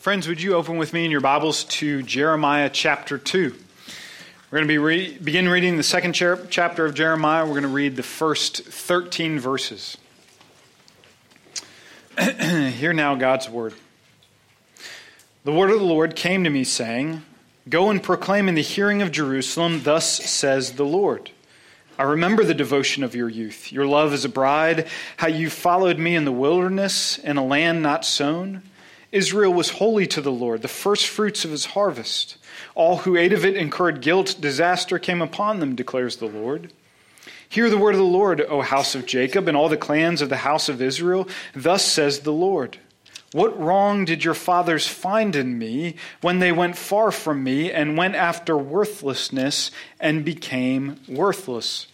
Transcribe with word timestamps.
Friends, 0.00 0.26
would 0.26 0.40
you 0.40 0.54
open 0.54 0.78
with 0.78 0.94
me 0.94 1.04
in 1.04 1.10
your 1.10 1.20
Bibles 1.20 1.64
to 1.64 2.02
Jeremiah 2.02 2.70
chapter 2.72 3.18
2? 3.18 3.54
We're 4.50 4.58
going 4.58 4.64
to 4.64 4.66
be 4.66 4.78
re- 4.78 5.18
begin 5.18 5.46
reading 5.46 5.76
the 5.76 5.82
second 5.82 6.14
cha- 6.14 6.38
chapter 6.48 6.86
of 6.86 6.94
Jeremiah. 6.94 7.44
We're 7.44 7.50
going 7.50 7.64
to 7.64 7.68
read 7.68 7.96
the 7.96 8.02
first 8.02 8.64
13 8.64 9.38
verses. 9.38 9.98
Hear 12.18 12.94
now 12.94 13.14
God's 13.14 13.50
word. 13.50 13.74
The 15.44 15.52
word 15.52 15.70
of 15.70 15.78
the 15.78 15.84
Lord 15.84 16.16
came 16.16 16.44
to 16.44 16.50
me, 16.50 16.64
saying, 16.64 17.22
Go 17.68 17.90
and 17.90 18.02
proclaim 18.02 18.48
in 18.48 18.54
the 18.54 18.62
hearing 18.62 19.02
of 19.02 19.12
Jerusalem, 19.12 19.82
Thus 19.82 20.10
says 20.30 20.72
the 20.72 20.86
Lord. 20.86 21.30
I 21.98 22.04
remember 22.04 22.42
the 22.42 22.54
devotion 22.54 23.04
of 23.04 23.14
your 23.14 23.28
youth, 23.28 23.70
your 23.70 23.84
love 23.84 24.14
as 24.14 24.24
a 24.24 24.30
bride, 24.30 24.88
how 25.18 25.28
you 25.28 25.50
followed 25.50 25.98
me 25.98 26.16
in 26.16 26.24
the 26.24 26.32
wilderness, 26.32 27.18
in 27.18 27.36
a 27.36 27.44
land 27.44 27.82
not 27.82 28.06
sown 28.06 28.62
Israel 29.12 29.52
was 29.52 29.70
holy 29.70 30.06
to 30.08 30.20
the 30.20 30.32
Lord, 30.32 30.62
the 30.62 30.68
first 30.68 31.08
fruits 31.08 31.44
of 31.44 31.50
his 31.50 31.66
harvest. 31.66 32.36
All 32.74 32.98
who 32.98 33.16
ate 33.16 33.32
of 33.32 33.44
it 33.44 33.56
incurred 33.56 34.00
guilt. 34.00 34.36
Disaster 34.40 34.98
came 34.98 35.20
upon 35.20 35.60
them, 35.60 35.74
declares 35.74 36.16
the 36.16 36.26
Lord. 36.26 36.72
Hear 37.48 37.68
the 37.68 37.78
word 37.78 37.94
of 37.94 38.00
the 38.00 38.04
Lord, 38.04 38.40
O 38.40 38.60
house 38.60 38.94
of 38.94 39.06
Jacob, 39.06 39.48
and 39.48 39.56
all 39.56 39.68
the 39.68 39.76
clans 39.76 40.22
of 40.22 40.28
the 40.28 40.36
house 40.36 40.68
of 40.68 40.80
Israel. 40.80 41.28
Thus 41.52 41.84
says 41.84 42.20
the 42.20 42.32
Lord 42.32 42.78
What 43.32 43.58
wrong 43.60 44.04
did 44.04 44.22
your 44.22 44.34
fathers 44.34 44.86
find 44.86 45.34
in 45.34 45.58
me 45.58 45.96
when 46.20 46.38
they 46.38 46.52
went 46.52 46.76
far 46.76 47.10
from 47.10 47.42
me 47.42 47.72
and 47.72 47.98
went 47.98 48.14
after 48.14 48.56
worthlessness 48.56 49.72
and 49.98 50.24
became 50.24 51.00
worthless? 51.08 51.88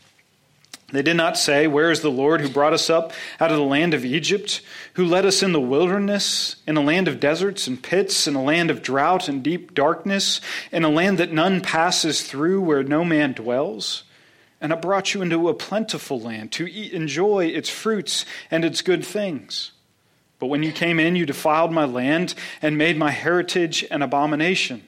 They 0.92 1.02
did 1.02 1.16
not 1.16 1.36
say, 1.36 1.66
Where 1.66 1.90
is 1.90 2.00
the 2.00 2.10
Lord 2.10 2.40
who 2.40 2.48
brought 2.48 2.72
us 2.72 2.88
up 2.88 3.12
out 3.40 3.50
of 3.50 3.56
the 3.56 3.64
land 3.64 3.92
of 3.92 4.04
Egypt, 4.04 4.62
who 4.94 5.04
led 5.04 5.26
us 5.26 5.42
in 5.42 5.52
the 5.52 5.60
wilderness, 5.60 6.56
in 6.66 6.76
a 6.76 6.82
land 6.82 7.08
of 7.08 7.18
deserts 7.18 7.66
and 7.66 7.82
pits, 7.82 8.28
in 8.28 8.36
a 8.36 8.42
land 8.42 8.70
of 8.70 8.82
drought 8.82 9.28
and 9.28 9.42
deep 9.42 9.74
darkness, 9.74 10.40
in 10.70 10.84
a 10.84 10.88
land 10.88 11.18
that 11.18 11.32
none 11.32 11.60
passes 11.60 12.22
through, 12.22 12.60
where 12.60 12.84
no 12.84 13.04
man 13.04 13.32
dwells? 13.32 14.04
And 14.60 14.72
I 14.72 14.76
brought 14.76 15.12
you 15.12 15.22
into 15.22 15.48
a 15.48 15.54
plentiful 15.54 16.20
land 16.20 16.52
to 16.52 16.66
eat, 16.66 16.92
enjoy 16.92 17.46
its 17.46 17.68
fruits 17.68 18.24
and 18.50 18.64
its 18.64 18.80
good 18.80 19.04
things. 19.04 19.72
But 20.38 20.46
when 20.46 20.62
you 20.62 20.70
came 20.70 21.00
in, 21.00 21.16
you 21.16 21.26
defiled 21.26 21.72
my 21.72 21.84
land 21.84 22.34
and 22.62 22.78
made 22.78 22.96
my 22.96 23.10
heritage 23.10 23.84
an 23.90 24.02
abomination. 24.02 24.84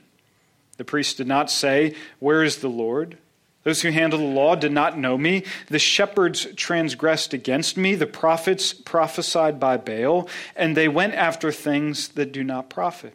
The 0.76 0.84
priest 0.84 1.16
did 1.16 1.26
not 1.26 1.50
say, 1.50 1.94
Where 2.20 2.44
is 2.44 2.58
the 2.58 2.68
Lord? 2.68 3.18
Those 3.64 3.82
who 3.82 3.90
handle 3.90 4.18
the 4.18 4.24
law 4.24 4.54
did 4.54 4.72
not 4.72 4.98
know 4.98 5.18
me. 5.18 5.44
The 5.66 5.78
shepherds 5.78 6.46
transgressed 6.56 7.34
against 7.34 7.76
me. 7.76 7.94
The 7.94 8.06
prophets 8.06 8.72
prophesied 8.72 9.58
by 9.58 9.76
Baal, 9.76 10.28
and 10.56 10.76
they 10.76 10.88
went 10.88 11.14
after 11.14 11.52
things 11.52 12.08
that 12.08 12.32
do 12.32 12.44
not 12.44 12.70
profit. 12.70 13.14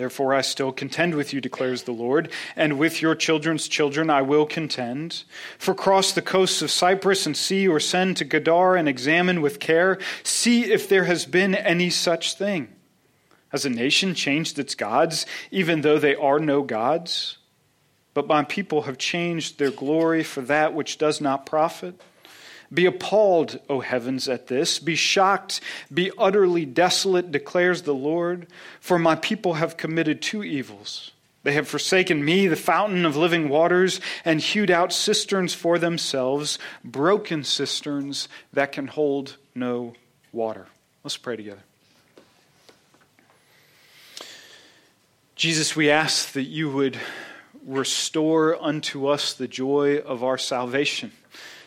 Therefore, 0.00 0.32
I 0.32 0.40
still 0.40 0.72
contend 0.72 1.14
with 1.14 1.34
you, 1.34 1.42
declares 1.42 1.82
the 1.82 1.92
Lord, 1.92 2.30
and 2.56 2.78
with 2.78 3.02
your 3.02 3.14
children's 3.14 3.68
children 3.68 4.08
I 4.08 4.22
will 4.22 4.46
contend. 4.46 5.24
For 5.58 5.74
cross 5.74 6.12
the 6.12 6.22
coasts 6.22 6.62
of 6.62 6.70
Cyprus 6.70 7.26
and 7.26 7.36
see, 7.36 7.68
or 7.68 7.78
send 7.78 8.16
to 8.16 8.24
Kedar 8.24 8.76
and 8.76 8.88
examine 8.88 9.42
with 9.42 9.60
care, 9.60 9.98
see 10.22 10.72
if 10.72 10.88
there 10.88 11.04
has 11.04 11.26
been 11.26 11.54
any 11.54 11.90
such 11.90 12.32
thing. 12.32 12.68
Has 13.50 13.66
a 13.66 13.70
nation 13.70 14.14
changed 14.14 14.58
its 14.58 14.74
gods, 14.74 15.26
even 15.50 15.82
though 15.82 15.98
they 15.98 16.14
are 16.14 16.38
no 16.38 16.62
gods? 16.62 17.36
But 18.14 18.26
my 18.26 18.44
people 18.44 18.82
have 18.82 18.98
changed 18.98 19.58
their 19.58 19.70
glory 19.70 20.22
for 20.22 20.40
that 20.42 20.74
which 20.74 20.98
does 20.98 21.20
not 21.20 21.46
profit. 21.46 22.00
Be 22.72 22.86
appalled, 22.86 23.58
O 23.68 23.80
heavens, 23.80 24.28
at 24.28 24.46
this. 24.46 24.78
Be 24.78 24.94
shocked, 24.94 25.60
be 25.92 26.12
utterly 26.16 26.64
desolate, 26.64 27.32
declares 27.32 27.82
the 27.82 27.94
Lord, 27.94 28.46
for 28.80 28.98
my 28.98 29.16
people 29.16 29.54
have 29.54 29.76
committed 29.76 30.22
two 30.22 30.44
evils. 30.44 31.10
They 31.42 31.52
have 31.52 31.66
forsaken 31.66 32.24
me, 32.24 32.46
the 32.46 32.56
fountain 32.56 33.06
of 33.06 33.16
living 33.16 33.48
waters, 33.48 34.00
and 34.24 34.40
hewed 34.40 34.70
out 34.70 34.92
cisterns 34.92 35.54
for 35.54 35.78
themselves, 35.78 36.58
broken 36.84 37.44
cisterns 37.44 38.28
that 38.52 38.72
can 38.72 38.86
hold 38.86 39.36
no 39.54 39.94
water. 40.32 40.66
Let's 41.02 41.16
pray 41.16 41.36
together. 41.36 41.62
Jesus, 45.34 45.74
we 45.74 45.88
ask 45.90 46.32
that 46.32 46.42
you 46.42 46.70
would 46.70 46.98
restore 47.66 48.60
unto 48.62 49.06
us 49.06 49.32
the 49.32 49.48
joy 49.48 49.98
of 49.98 50.24
our 50.24 50.38
salvation, 50.38 51.12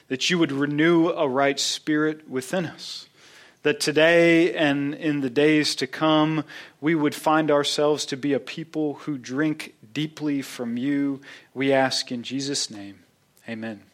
that 0.07 0.29
you 0.29 0.37
would 0.37 0.51
renew 0.51 1.09
a 1.09 1.27
right 1.27 1.59
spirit 1.59 2.29
within 2.29 2.65
us, 2.65 3.07
that 3.63 3.79
today 3.79 4.53
and 4.53 4.93
in 4.95 5.21
the 5.21 5.29
days 5.29 5.75
to 5.75 5.87
come, 5.87 6.43
we 6.81 6.95
would 6.95 7.15
find 7.15 7.49
ourselves 7.49 8.05
to 8.07 8.17
be 8.17 8.33
a 8.33 8.39
people 8.39 8.95
who 8.95 9.17
drink 9.17 9.75
deeply 9.93 10.41
from 10.41 10.77
you. 10.77 11.21
We 11.53 11.71
ask 11.71 12.11
in 12.11 12.23
Jesus' 12.23 12.69
name. 12.69 12.99
Amen. 13.47 13.92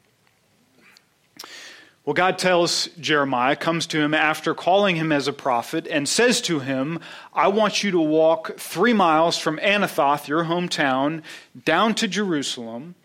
Well, 2.05 2.13
God 2.13 2.39
tells 2.39 2.87
Jeremiah, 2.99 3.55
comes 3.55 3.85
to 3.87 3.99
him 3.99 4.13
after 4.13 4.55
calling 4.55 4.95
him 4.95 5.11
as 5.11 5.27
a 5.27 5.33
prophet, 5.33 5.85
and 5.85 6.07
says 6.07 6.41
to 6.41 6.59
him, 6.59 6.99
I 7.33 7.49
want 7.49 7.83
you 7.83 7.91
to 7.91 7.99
walk 7.99 8.57
three 8.57 8.93
miles 8.93 9.37
from 9.37 9.57
Anathoth, 9.57 10.27
your 10.27 10.45
hometown, 10.45 11.21
down 11.65 11.93
to 11.95 12.07
Jerusalem. 12.07 12.95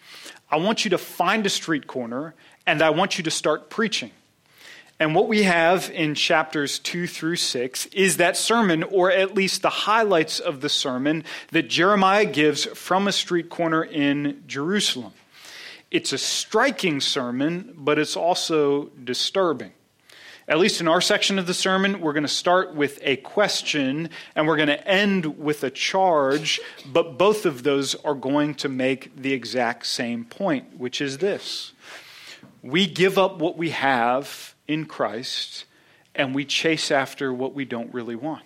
I 0.50 0.56
want 0.56 0.84
you 0.84 0.91
to 0.91 0.99
find 0.99 1.44
a 1.44 1.50
street 1.50 1.87
corner, 1.87 2.34
and 2.66 2.81
I 2.81 2.91
want 2.91 3.19
you 3.19 3.25
to 3.25 3.31
start 3.31 3.69
preaching. 3.69 4.12
And 5.00 5.15
what 5.15 5.27
we 5.27 5.43
have 5.43 5.91
in 5.91 6.15
chapters 6.15 6.78
2 6.78 7.09
through 7.09 7.37
6 7.37 7.87
is 7.87 8.19
that 8.19 8.37
sermon, 8.37 8.84
or 8.84 9.10
at 9.10 9.34
least 9.34 9.62
the 9.62 9.71
highlights 9.71 10.38
of 10.38 10.60
the 10.60 10.69
sermon 10.69 11.25
that 11.50 11.69
Jeremiah 11.69 12.25
gives 12.25 12.65
from 12.65 13.09
a 13.09 13.12
street 13.12 13.50
corner 13.50 13.83
in 13.83 14.44
Jerusalem. 14.47 15.12
It's 15.94 16.12
a 16.12 16.19
striking 16.19 17.00
sermon, 17.00 17.72
but 17.77 18.00
it's 18.00 18.16
also 18.16 18.87
disturbing. 19.05 19.71
At 20.49 20.59
least 20.59 20.81
in 20.81 20.88
our 20.88 21.00
section 21.00 21.38
of 21.38 21.47
the 21.47 21.55
sermon, 21.55 22.00
we're 22.00 22.12
going 22.12 22.25
to 22.25 22.28
start 22.28 22.75
with 22.75 22.99
a 23.03 23.15
question 23.19 24.10
and 24.34 24.49
we're 24.49 24.56
going 24.56 24.71
to 24.71 24.88
end 24.88 25.38
with 25.38 25.62
a 25.62 25.71
charge, 25.71 26.60
but 26.84 27.16
both 27.16 27.47
of 27.47 27.62
those 27.62 27.94
are 27.94 28.16
going 28.16 28.56
to 28.56 28.69
make 28.69 29.15
the 29.15 29.33
exact 29.33 29.87
same 29.87 30.25
point, 30.25 30.77
which 30.77 31.00
is 31.00 31.19
this 31.19 31.75
We 32.60 32.88
give 32.88 33.16
up 33.16 33.38
what 33.38 33.56
we 33.56 33.71
have 33.71 34.56
in 34.66 34.87
Christ 34.87 35.65
and 36.12 36.34
we 36.34 36.44
chase 36.44 36.91
after 36.91 37.33
what 37.33 37.54
we 37.54 37.65
don't 37.65 37.94
really 37.94 38.16
want. 38.16 38.43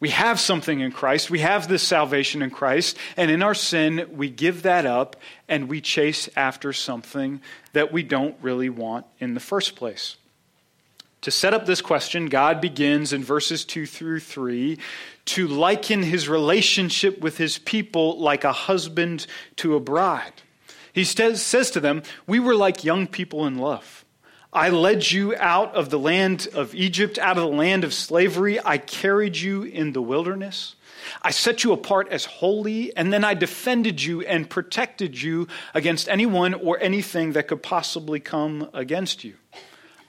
We 0.00 0.10
have 0.10 0.38
something 0.38 0.78
in 0.80 0.92
Christ. 0.92 1.28
We 1.28 1.40
have 1.40 1.66
this 1.66 1.82
salvation 1.82 2.42
in 2.42 2.50
Christ. 2.50 2.96
And 3.16 3.30
in 3.30 3.42
our 3.42 3.54
sin, 3.54 4.08
we 4.12 4.30
give 4.30 4.62
that 4.62 4.86
up 4.86 5.16
and 5.48 5.68
we 5.68 5.80
chase 5.80 6.28
after 6.36 6.72
something 6.72 7.40
that 7.72 7.92
we 7.92 8.04
don't 8.04 8.36
really 8.40 8.70
want 8.70 9.06
in 9.18 9.34
the 9.34 9.40
first 9.40 9.74
place. 9.74 10.16
To 11.22 11.32
set 11.32 11.52
up 11.52 11.66
this 11.66 11.80
question, 11.80 12.26
God 12.26 12.60
begins 12.60 13.12
in 13.12 13.24
verses 13.24 13.64
2 13.64 13.86
through 13.86 14.20
3 14.20 14.78
to 15.26 15.48
liken 15.48 16.04
his 16.04 16.28
relationship 16.28 17.20
with 17.20 17.36
his 17.38 17.58
people 17.58 18.20
like 18.20 18.44
a 18.44 18.52
husband 18.52 19.26
to 19.56 19.74
a 19.74 19.80
bride. 19.80 20.32
He 20.92 21.04
says 21.04 21.70
to 21.72 21.80
them, 21.80 22.02
We 22.26 22.38
were 22.38 22.54
like 22.54 22.84
young 22.84 23.08
people 23.08 23.46
in 23.46 23.58
love. 23.58 23.97
I 24.58 24.70
led 24.70 25.08
you 25.08 25.36
out 25.36 25.76
of 25.76 25.88
the 25.88 26.00
land 26.00 26.48
of 26.52 26.74
Egypt, 26.74 27.16
out 27.16 27.38
of 27.38 27.44
the 27.44 27.56
land 27.56 27.84
of 27.84 27.94
slavery. 27.94 28.58
I 28.58 28.76
carried 28.76 29.36
you 29.36 29.62
in 29.62 29.92
the 29.92 30.02
wilderness. 30.02 30.74
I 31.22 31.30
set 31.30 31.62
you 31.62 31.70
apart 31.70 32.08
as 32.08 32.24
holy, 32.24 32.94
and 32.96 33.12
then 33.12 33.22
I 33.22 33.34
defended 33.34 34.02
you 34.02 34.22
and 34.22 34.50
protected 34.50 35.22
you 35.22 35.46
against 35.74 36.08
anyone 36.08 36.54
or 36.54 36.76
anything 36.80 37.34
that 37.34 37.46
could 37.46 37.62
possibly 37.62 38.18
come 38.18 38.68
against 38.74 39.22
you. 39.22 39.34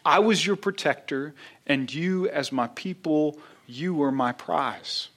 I 0.03 0.17
was 0.17 0.43
your 0.43 0.55
protector, 0.55 1.35
and 1.67 1.93
you, 1.93 2.27
as 2.27 2.51
my 2.51 2.69
people, 2.69 3.37
you 3.67 3.93
were 3.93 4.11
my 4.11 4.31
prize. 4.31 5.09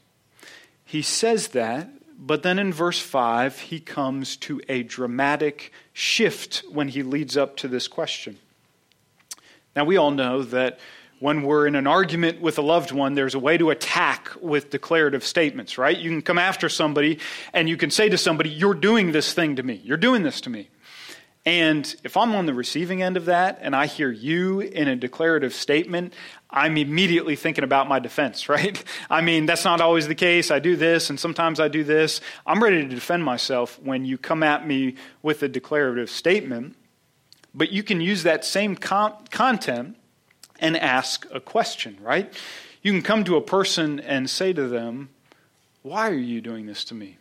He 0.84 1.00
says 1.00 1.48
that, 1.48 1.89
but 2.18 2.42
then 2.42 2.59
in 2.59 2.71
verse 2.71 3.01
5, 3.01 3.60
he 3.60 3.80
comes 3.80 4.36
to 4.36 4.60
a 4.68 4.83
dramatic 4.83 5.72
shift 5.95 6.65
when 6.71 6.89
he 6.89 7.03
leads 7.03 7.34
up 7.34 7.57
to 7.57 7.66
this 7.68 7.89
question. 7.89 8.36
Now, 9.74 9.84
we 9.84 9.97
all 9.97 10.10
know 10.10 10.42
that 10.42 10.78
when 11.22 11.42
we're 11.42 11.69
in 11.69 11.77
an 11.77 11.86
argument 11.86 12.41
with 12.41 12.59
a 12.59 12.63
loved 12.63 12.91
one, 12.91 13.15
there's 13.15 13.36
a 13.36 13.39
way 13.39 13.57
to 13.57 13.71
attack 13.71 14.33
with 14.41 14.71
declarative 14.71 15.24
statements, 15.24 15.78
right? 15.78 15.97
You 15.97 16.10
can 16.10 16.21
come 16.21 16.39
after 16.39 16.69
somebody 16.69 17.21
and 17.53 17.69
you 17.69 17.77
can 17.77 17.91
say 17.91 18.09
to 18.09 18.19
somebody, 18.19 18.51
You're 18.51 18.74
doing 18.74 19.13
this 19.13 19.33
thing 19.33 19.57
to 19.57 19.63
me. 19.63 19.80
You're 19.84 19.97
doing 19.97 20.24
this 20.24 20.41
to 20.42 20.51
me. 20.51 20.69
And 21.45 21.95
if 22.04 22.16
I'm 22.16 22.34
on 22.34 22.47
the 22.47 22.54
receiving 22.54 23.03
end 23.03 23.16
of 23.16 23.24
that 23.24 23.59
and 23.63 23.74
I 23.74 23.86
hear 23.86 24.10
you 24.10 24.60
in 24.60 24.86
a 24.89 24.95
declarative 24.95 25.54
statement, 25.54 26.13
I'm 26.51 26.77
immediately 26.77 27.34
thinking 27.34 27.65
about 27.65 27.89
my 27.89 27.98
defense, 27.98 28.48
right? 28.48 28.83
I 29.09 29.22
mean, 29.22 29.47
that's 29.47 29.65
not 29.65 29.80
always 29.80 30.09
the 30.09 30.15
case. 30.15 30.51
I 30.51 30.59
do 30.59 30.77
this 30.77 31.09
and 31.09 31.19
sometimes 31.19 31.60
I 31.60 31.69
do 31.69 31.84
this. 31.84 32.21
I'm 32.47 32.63
ready 32.63 32.83
to 32.83 32.89
defend 32.89 33.24
myself 33.24 33.80
when 33.83 34.04
you 34.04 34.19
come 34.19 34.42
at 34.42 34.66
me 34.66 34.97
with 35.22 35.42
a 35.42 35.48
declarative 35.48 36.10
statement. 36.10 36.77
But 37.54 37.71
you 37.71 37.83
can 37.83 38.01
use 38.01 38.22
that 38.22 38.45
same 38.45 38.77
con- 38.77 39.15
content 39.31 39.97
and 40.59 40.77
ask 40.77 41.27
a 41.33 41.41
question, 41.41 41.99
right? 42.01 42.33
You 42.83 42.93
can 42.93 43.03
come 43.03 43.25
to 43.25 43.37
a 43.37 43.43
person 43.43 44.01
and 44.01 44.31
say 44.31 44.53
to 44.53 44.69
them, 44.69 45.10
Why 45.83 46.09
are 46.09 46.15
you 46.15 46.41
doing 46.41 46.66
this 46.66 46.84
to 46.84 46.95
me? 46.95 47.19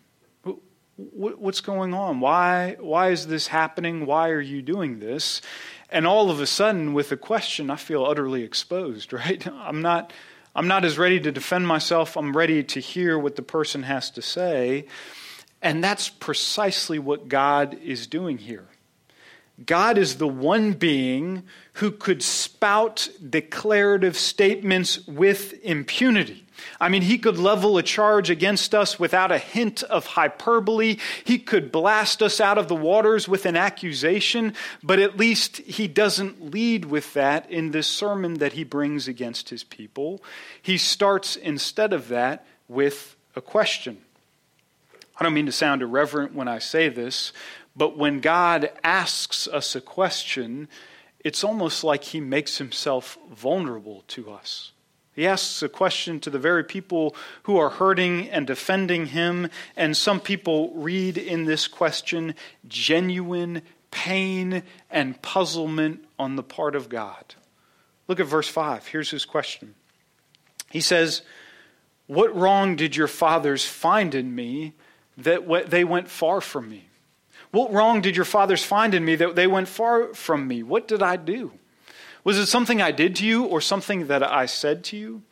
What's 0.95 1.61
going 1.61 1.93
on? 1.95 2.19
Why, 2.19 2.77
why 2.79 3.09
is 3.09 3.25
this 3.25 3.47
happening? 3.47 4.05
Why 4.05 4.29
are 4.29 4.41
you 4.41 4.61
doing 4.61 4.99
this? 4.99 5.41
And 5.89 6.05
all 6.05 6.29
of 6.29 6.39
a 6.39 6.45
sudden, 6.45 6.93
with 6.93 7.11
a 7.11 7.17
question, 7.17 7.71
I 7.71 7.75
feel 7.75 8.05
utterly 8.05 8.43
exposed, 8.43 9.11
right? 9.13 9.45
I'm 9.47 9.81
not, 9.81 10.13
I'm 10.55 10.67
not 10.67 10.85
as 10.85 10.97
ready 10.97 11.19
to 11.19 11.31
defend 11.31 11.67
myself. 11.67 12.15
I'm 12.15 12.37
ready 12.37 12.63
to 12.63 12.79
hear 12.79 13.17
what 13.17 13.35
the 13.35 13.41
person 13.41 13.83
has 13.83 14.11
to 14.11 14.21
say. 14.21 14.85
And 15.61 15.83
that's 15.83 16.09
precisely 16.09 16.99
what 16.99 17.27
God 17.27 17.77
is 17.83 18.07
doing 18.07 18.37
here. 18.37 18.67
God 19.65 19.97
is 19.97 20.17
the 20.17 20.27
one 20.27 20.73
being 20.73 21.43
who 21.73 21.91
could 21.91 22.23
spout 22.23 23.09
declarative 23.27 24.17
statements 24.17 25.05
with 25.07 25.53
impunity. 25.63 26.45
I 26.79 26.89
mean, 26.89 27.01
he 27.01 27.17
could 27.17 27.37
level 27.37 27.77
a 27.77 27.83
charge 27.83 28.29
against 28.29 28.75
us 28.75 28.99
without 28.99 29.31
a 29.31 29.37
hint 29.37 29.83
of 29.83 30.05
hyperbole. 30.05 30.97
He 31.23 31.39
could 31.39 31.71
blast 31.71 32.21
us 32.21 32.39
out 32.39 32.57
of 32.57 32.67
the 32.67 32.75
waters 32.75 33.27
with 33.27 33.45
an 33.45 33.55
accusation, 33.55 34.53
but 34.83 34.99
at 34.99 35.17
least 35.17 35.57
he 35.57 35.87
doesn't 35.87 36.51
lead 36.51 36.85
with 36.85 37.13
that 37.13 37.49
in 37.49 37.71
this 37.71 37.87
sermon 37.87 38.35
that 38.35 38.53
he 38.53 38.63
brings 38.63 39.07
against 39.07 39.49
his 39.49 39.63
people. 39.63 40.21
He 40.61 40.77
starts 40.77 41.35
instead 41.35 41.93
of 41.93 42.09
that 42.09 42.45
with 42.67 43.15
a 43.35 43.41
question. 43.41 43.97
I 45.17 45.23
don't 45.23 45.33
mean 45.33 45.45
to 45.45 45.51
sound 45.51 45.83
irreverent 45.83 46.33
when 46.33 46.47
I 46.47 46.57
say 46.57 46.89
this, 46.89 47.31
but 47.75 47.97
when 47.97 48.19
God 48.19 48.71
asks 48.83 49.47
us 49.47 49.75
a 49.75 49.81
question, 49.81 50.67
it's 51.23 51.43
almost 51.43 51.83
like 51.83 52.03
he 52.03 52.19
makes 52.19 52.57
himself 52.57 53.17
vulnerable 53.33 54.03
to 54.09 54.31
us. 54.31 54.71
He 55.13 55.27
asks 55.27 55.61
a 55.61 55.69
question 55.69 56.19
to 56.21 56.29
the 56.29 56.39
very 56.39 56.63
people 56.63 57.15
who 57.43 57.57
are 57.57 57.69
hurting 57.69 58.29
and 58.29 58.47
defending 58.47 59.07
him, 59.07 59.49
and 59.75 59.95
some 59.95 60.19
people 60.19 60.71
read 60.75 61.17
in 61.17 61.45
this 61.45 61.67
question 61.67 62.33
genuine 62.67 63.61
pain 63.91 64.63
and 64.89 65.21
puzzlement 65.21 66.05
on 66.17 66.37
the 66.37 66.43
part 66.43 66.75
of 66.75 66.87
God. 66.89 67.35
Look 68.07 68.19
at 68.19 68.25
verse 68.25 68.47
5. 68.47 68.87
Here's 68.87 69.11
his 69.11 69.25
question. 69.25 69.75
He 70.69 70.81
says, 70.81 71.21
What 72.07 72.35
wrong 72.35 72.75
did 72.75 72.95
your 72.95 73.07
fathers 73.07 73.65
find 73.65 74.15
in 74.15 74.33
me 74.33 74.73
that 75.17 75.69
they 75.69 75.83
went 75.83 76.09
far 76.09 76.39
from 76.39 76.69
me? 76.69 76.87
What 77.51 77.73
wrong 77.73 78.01
did 78.01 78.15
your 78.15 78.25
fathers 78.25 78.63
find 78.63 78.93
in 78.93 79.03
me 79.03 79.15
that 79.15 79.35
they 79.35 79.47
went 79.47 79.67
far 79.67 80.13
from 80.13 80.47
me? 80.47 80.63
What 80.63 80.87
did 80.87 81.03
I 81.03 81.17
do? 81.17 81.51
Was 82.23 82.37
it 82.37 82.45
something 82.45 82.81
I 82.81 82.91
did 82.91 83.15
to 83.17 83.25
you 83.25 83.45
or 83.45 83.61
something 83.61 84.07
that 84.07 84.23
I 84.23 84.45
said 84.45 84.83
to 84.85 84.97
you? 84.97 85.23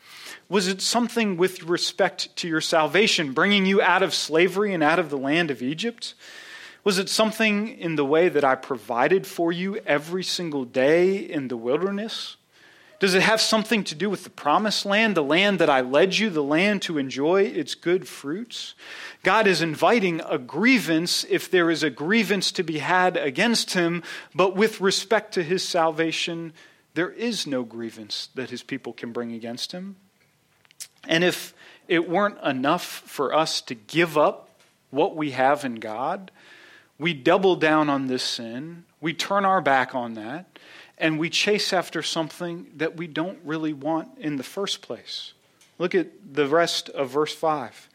Was 0.50 0.68
it 0.68 0.82
something 0.82 1.38
with 1.38 1.64
respect 1.64 2.36
to 2.38 2.48
your 2.48 2.62
salvation, 2.62 3.34
bringing 3.34 3.66
you 3.66 3.82
out 3.82 4.02
of 4.02 4.14
slavery 4.14 4.74
and 4.74 4.82
out 4.82 5.00
of 5.00 5.10
the 5.10 5.18
land 5.18 5.52
of 5.52 5.62
Egypt? 5.62 6.16
Was 6.84 6.98
it 6.98 7.08
something 7.08 7.68
in 7.68 7.96
the 7.96 8.06
way 8.06 8.30
that 8.30 8.44
I 8.44 8.56
provided 8.56 9.28
for 9.28 9.52
you 9.52 9.78
every 9.86 10.24
single 10.24 10.66
day 10.66 11.18
in 11.18 11.48
the 11.48 11.58
wilderness? 11.58 12.38
Does 13.00 13.14
it 13.14 13.22
have 13.22 13.40
something 13.40 13.86
to 13.86 13.96
do 13.96 14.10
with 14.10 14.26
the 14.26 14.30
promised 14.30 14.86
land, 14.86 15.16
the 15.16 15.24
land 15.24 15.60
that 15.60 15.70
I 15.70 15.80
led 15.80 16.18
you, 16.18 16.30
the 16.30 16.44
land 16.44 16.82
to 16.84 16.98
enjoy 16.98 17.44
its 17.44 17.74
good 17.74 18.08
fruits? 18.08 18.76
God 19.24 19.48
is 19.48 19.62
inviting 19.62 20.22
a 20.28 20.38
grievance 20.38 21.26
if 21.30 21.50
there 21.50 21.72
is 21.72 21.82
a 21.82 21.90
grievance 21.90 22.52
to 22.52 22.64
be 22.64 22.80
had 22.80 23.16
against 23.16 23.74
him, 23.74 24.04
but 24.36 24.54
with 24.54 24.82
respect 24.82 25.34
to 25.36 25.44
his 25.44 25.64
salvation, 25.66 26.52
there 26.94 27.10
is 27.10 27.48
no 27.48 27.64
grievance 27.64 28.28
that 28.36 28.50
his 28.50 28.64
people 28.64 28.92
can 28.92 29.14
bring 29.14 29.32
against 29.32 29.72
him. 29.72 29.96
And 31.08 31.24
if 31.24 31.54
it 31.88 32.10
weren't 32.10 32.42
enough 32.44 32.84
for 32.84 33.34
us 33.34 33.62
to 33.62 33.76
give 33.76 34.18
up 34.18 34.50
what 34.92 35.16
we 35.16 35.32
have 35.32 35.64
in 35.64 35.76
God, 35.76 36.32
we 36.98 37.14
double 37.14 37.56
down 37.56 37.90
on 37.90 38.08
this 38.08 38.24
sin, 38.24 38.84
we 39.00 39.14
turn 39.14 39.46
our 39.46 39.62
back 39.62 39.96
on 39.96 40.16
that, 40.16 40.60
and 41.00 41.18
we 41.18 41.30
chase 41.30 41.74
after 41.74 42.02
something 42.02 42.68
that 42.78 42.98
we 42.98 43.08
don't 43.08 43.40
really 43.44 43.74
want 43.74 44.18
in 44.18 44.36
the 44.36 44.44
first 44.44 44.82
place. 44.82 45.34
Look 45.78 45.96
at 45.96 46.08
the 46.34 46.48
rest 46.48 46.90
of 46.90 47.10
verse 47.10 47.34
5. 47.34 47.90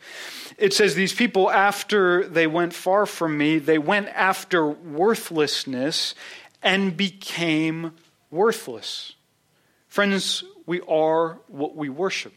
It 0.57 0.73
says, 0.73 0.95
These 0.95 1.13
people, 1.13 1.51
after 1.51 2.27
they 2.27 2.47
went 2.47 2.73
far 2.73 3.05
from 3.05 3.37
me, 3.37 3.59
they 3.59 3.79
went 3.79 4.09
after 4.09 4.67
worthlessness 4.67 6.15
and 6.63 6.97
became 6.97 7.93
worthless. 8.31 9.13
Friends, 9.87 10.45
we 10.65 10.81
are 10.89 11.39
what 11.49 11.77
we 11.77 11.91
worship. 11.91 12.33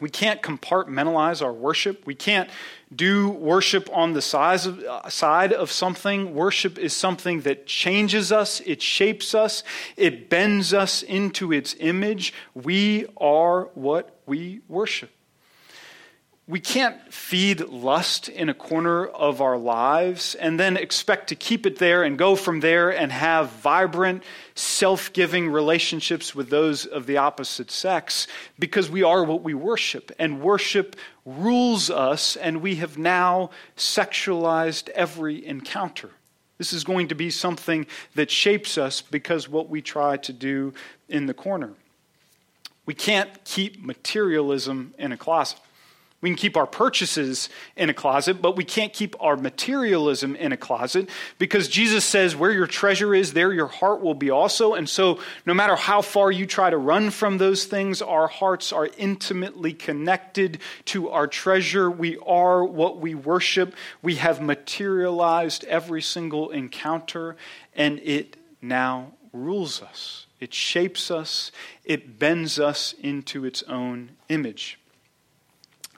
We 0.00 0.10
can't 0.10 0.42
compartmentalize 0.42 1.40
our 1.40 1.52
worship. 1.52 2.04
We 2.04 2.16
can't 2.16 2.50
do 2.94 3.28
worship 3.30 3.88
on 3.92 4.12
the 4.12 4.22
size 4.22 4.66
of, 4.66 4.80
uh, 4.80 5.08
side 5.08 5.52
of 5.52 5.70
something. 5.70 6.34
Worship 6.34 6.78
is 6.78 6.92
something 6.92 7.42
that 7.42 7.66
changes 7.66 8.32
us, 8.32 8.60
it 8.66 8.82
shapes 8.82 9.34
us, 9.34 9.62
it 9.96 10.28
bends 10.28 10.74
us 10.74 11.02
into 11.02 11.52
its 11.52 11.76
image. 11.78 12.34
We 12.54 13.06
are 13.16 13.70
what 13.74 14.18
we 14.26 14.62
worship. 14.68 15.10
We 16.46 16.60
can't 16.60 17.00
feed 17.10 17.60
lust 17.60 18.28
in 18.28 18.50
a 18.50 18.54
corner 18.54 19.06
of 19.06 19.40
our 19.40 19.56
lives 19.56 20.34
and 20.34 20.60
then 20.60 20.76
expect 20.76 21.30
to 21.30 21.34
keep 21.34 21.64
it 21.64 21.78
there 21.78 22.02
and 22.02 22.18
go 22.18 22.36
from 22.36 22.60
there 22.60 22.90
and 22.90 23.10
have 23.10 23.48
vibrant, 23.48 24.22
self 24.54 25.10
giving 25.14 25.48
relationships 25.48 26.34
with 26.34 26.50
those 26.50 26.84
of 26.84 27.06
the 27.06 27.16
opposite 27.16 27.70
sex 27.70 28.26
because 28.58 28.90
we 28.90 29.02
are 29.02 29.24
what 29.24 29.42
we 29.42 29.54
worship. 29.54 30.12
And 30.18 30.42
worship 30.42 30.96
rules 31.24 31.88
us, 31.88 32.36
and 32.36 32.60
we 32.60 32.74
have 32.74 32.98
now 32.98 33.48
sexualized 33.78 34.90
every 34.90 35.46
encounter. 35.46 36.10
This 36.58 36.74
is 36.74 36.84
going 36.84 37.08
to 37.08 37.14
be 37.14 37.30
something 37.30 37.86
that 38.16 38.30
shapes 38.30 38.76
us 38.76 39.00
because 39.00 39.48
what 39.48 39.70
we 39.70 39.80
try 39.80 40.18
to 40.18 40.32
do 40.34 40.74
in 41.08 41.24
the 41.24 41.34
corner. 41.34 41.70
We 42.84 42.92
can't 42.92 43.30
keep 43.44 43.82
materialism 43.82 44.92
in 44.98 45.10
a 45.10 45.16
closet. 45.16 45.58
We 46.24 46.30
can 46.30 46.38
keep 46.38 46.56
our 46.56 46.66
purchases 46.66 47.50
in 47.76 47.90
a 47.90 47.92
closet, 47.92 48.40
but 48.40 48.56
we 48.56 48.64
can't 48.64 48.94
keep 48.94 49.14
our 49.20 49.36
materialism 49.36 50.34
in 50.36 50.52
a 50.52 50.56
closet 50.56 51.10
because 51.38 51.68
Jesus 51.68 52.02
says, 52.02 52.34
Where 52.34 52.50
your 52.50 52.66
treasure 52.66 53.14
is, 53.14 53.34
there 53.34 53.52
your 53.52 53.66
heart 53.66 54.00
will 54.00 54.14
be 54.14 54.30
also. 54.30 54.72
And 54.72 54.88
so, 54.88 55.18
no 55.44 55.52
matter 55.52 55.76
how 55.76 56.00
far 56.00 56.32
you 56.32 56.46
try 56.46 56.70
to 56.70 56.78
run 56.78 57.10
from 57.10 57.36
those 57.36 57.66
things, 57.66 58.00
our 58.00 58.26
hearts 58.26 58.72
are 58.72 58.88
intimately 58.96 59.74
connected 59.74 60.60
to 60.86 61.10
our 61.10 61.26
treasure. 61.26 61.90
We 61.90 62.16
are 62.26 62.64
what 62.64 63.00
we 63.00 63.14
worship. 63.14 63.74
We 64.00 64.14
have 64.14 64.40
materialized 64.40 65.64
every 65.64 66.00
single 66.00 66.48
encounter, 66.52 67.36
and 67.74 68.00
it 68.02 68.38
now 68.62 69.12
rules 69.34 69.82
us. 69.82 70.24
It 70.40 70.54
shapes 70.54 71.10
us, 71.10 71.52
it 71.84 72.18
bends 72.18 72.58
us 72.58 72.94
into 72.98 73.44
its 73.44 73.62
own 73.64 74.12
image. 74.30 74.78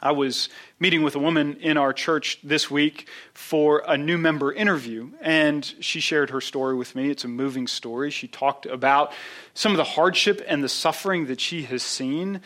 I 0.02 0.12
was 0.12 0.48
meeting 0.78 1.02
with 1.02 1.16
a 1.16 1.18
woman 1.18 1.56
in 1.60 1.76
our 1.76 1.92
church 1.92 2.38
this 2.42 2.70
week 2.70 3.08
for 3.32 3.82
a 3.86 3.96
new 3.96 4.18
member 4.18 4.52
interview, 4.52 5.10
and 5.20 5.64
she 5.80 6.00
shared 6.00 6.30
her 6.30 6.40
story 6.40 6.74
with 6.74 6.94
me. 6.94 7.10
It's 7.10 7.24
a 7.24 7.28
moving 7.28 7.66
story. 7.66 8.10
She 8.10 8.28
talked 8.28 8.66
about 8.66 9.12
some 9.54 9.72
of 9.72 9.78
the 9.78 9.84
hardship 9.84 10.44
and 10.46 10.62
the 10.62 10.68
suffering 10.68 11.26
that 11.26 11.40
she 11.40 11.62
has 11.62 11.82
seen. 11.82 12.40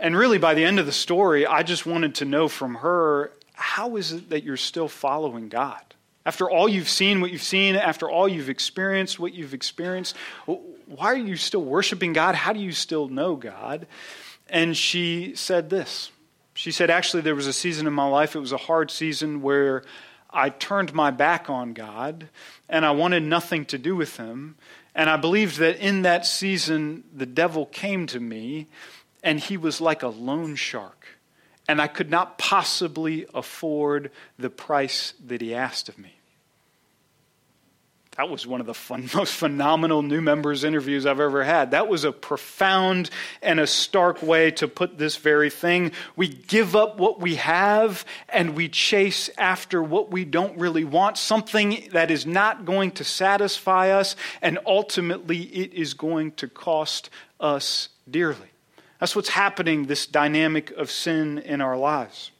And 0.00 0.16
really, 0.16 0.38
by 0.38 0.54
the 0.54 0.64
end 0.64 0.78
of 0.78 0.86
the 0.86 0.92
story, 0.92 1.46
I 1.46 1.62
just 1.62 1.86
wanted 1.86 2.16
to 2.16 2.24
know 2.24 2.48
from 2.48 2.76
her 2.76 3.32
how 3.54 3.96
is 3.96 4.12
it 4.12 4.30
that 4.30 4.42
you're 4.42 4.56
still 4.56 4.88
following 4.88 5.48
God? 5.48 5.80
After 6.26 6.50
all 6.50 6.68
you've 6.68 6.88
seen, 6.88 7.20
what 7.20 7.30
you've 7.30 7.42
seen, 7.42 7.76
after 7.76 8.08
all 8.10 8.26
you've 8.26 8.48
experienced, 8.48 9.20
what 9.20 9.34
you've 9.34 9.54
experienced, 9.54 10.16
why 10.46 11.06
are 11.12 11.16
you 11.16 11.36
still 11.36 11.62
worshiping 11.62 12.14
God? 12.14 12.34
How 12.34 12.52
do 12.52 12.60
you 12.60 12.72
still 12.72 13.08
know 13.08 13.36
God? 13.36 13.86
And 14.48 14.76
she 14.76 15.34
said 15.36 15.70
this. 15.70 16.10
She 16.54 16.70
said, 16.70 16.88
Actually, 16.88 17.22
there 17.22 17.34
was 17.34 17.46
a 17.46 17.52
season 17.52 17.86
in 17.86 17.92
my 17.92 18.06
life, 18.06 18.34
it 18.34 18.40
was 18.40 18.52
a 18.52 18.56
hard 18.56 18.90
season 18.90 19.42
where 19.42 19.82
I 20.30 20.48
turned 20.48 20.94
my 20.94 21.10
back 21.10 21.50
on 21.50 21.74
God 21.74 22.28
and 22.68 22.84
I 22.84 22.92
wanted 22.92 23.22
nothing 23.22 23.64
to 23.66 23.78
do 23.78 23.94
with 23.94 24.16
Him. 24.16 24.56
And 24.94 25.10
I 25.10 25.16
believed 25.16 25.58
that 25.58 25.78
in 25.78 26.02
that 26.02 26.24
season, 26.24 27.04
the 27.14 27.26
devil 27.26 27.66
came 27.66 28.06
to 28.08 28.20
me 28.20 28.68
and 29.22 29.40
he 29.40 29.56
was 29.56 29.80
like 29.80 30.02
a 30.02 30.08
loan 30.08 30.54
shark. 30.54 31.06
And 31.66 31.80
I 31.80 31.86
could 31.86 32.10
not 32.10 32.38
possibly 32.38 33.26
afford 33.34 34.10
the 34.38 34.50
price 34.50 35.14
that 35.26 35.40
he 35.40 35.54
asked 35.54 35.88
of 35.88 35.98
me 35.98 36.14
that 38.16 38.30
was 38.30 38.46
one 38.46 38.60
of 38.60 38.66
the 38.66 38.74
fun, 38.74 39.08
most 39.14 39.34
phenomenal 39.34 40.02
new 40.02 40.20
members 40.20 40.64
interviews 40.64 41.06
I've 41.06 41.20
ever 41.20 41.42
had. 41.42 41.72
That 41.72 41.88
was 41.88 42.04
a 42.04 42.12
profound 42.12 43.10
and 43.42 43.58
a 43.58 43.66
stark 43.66 44.22
way 44.22 44.50
to 44.52 44.68
put 44.68 44.98
this 44.98 45.16
very 45.16 45.50
thing. 45.50 45.92
We 46.14 46.28
give 46.28 46.76
up 46.76 46.98
what 46.98 47.20
we 47.20 47.36
have 47.36 48.04
and 48.28 48.54
we 48.54 48.68
chase 48.68 49.30
after 49.36 49.82
what 49.82 50.10
we 50.10 50.24
don't 50.24 50.58
really 50.58 50.84
want, 50.84 51.18
something 51.18 51.88
that 51.92 52.10
is 52.10 52.24
not 52.24 52.64
going 52.64 52.92
to 52.92 53.04
satisfy 53.04 53.90
us, 53.90 54.14
and 54.40 54.58
ultimately 54.66 55.38
it 55.38 55.72
is 55.72 55.94
going 55.94 56.32
to 56.32 56.48
cost 56.48 57.10
us 57.40 57.88
dearly. 58.08 58.48
That's 59.00 59.16
what's 59.16 59.28
happening, 59.30 59.86
this 59.86 60.06
dynamic 60.06 60.70
of 60.70 60.90
sin 60.90 61.38
in 61.38 61.60
our 61.60 61.76
lives. 61.76 62.30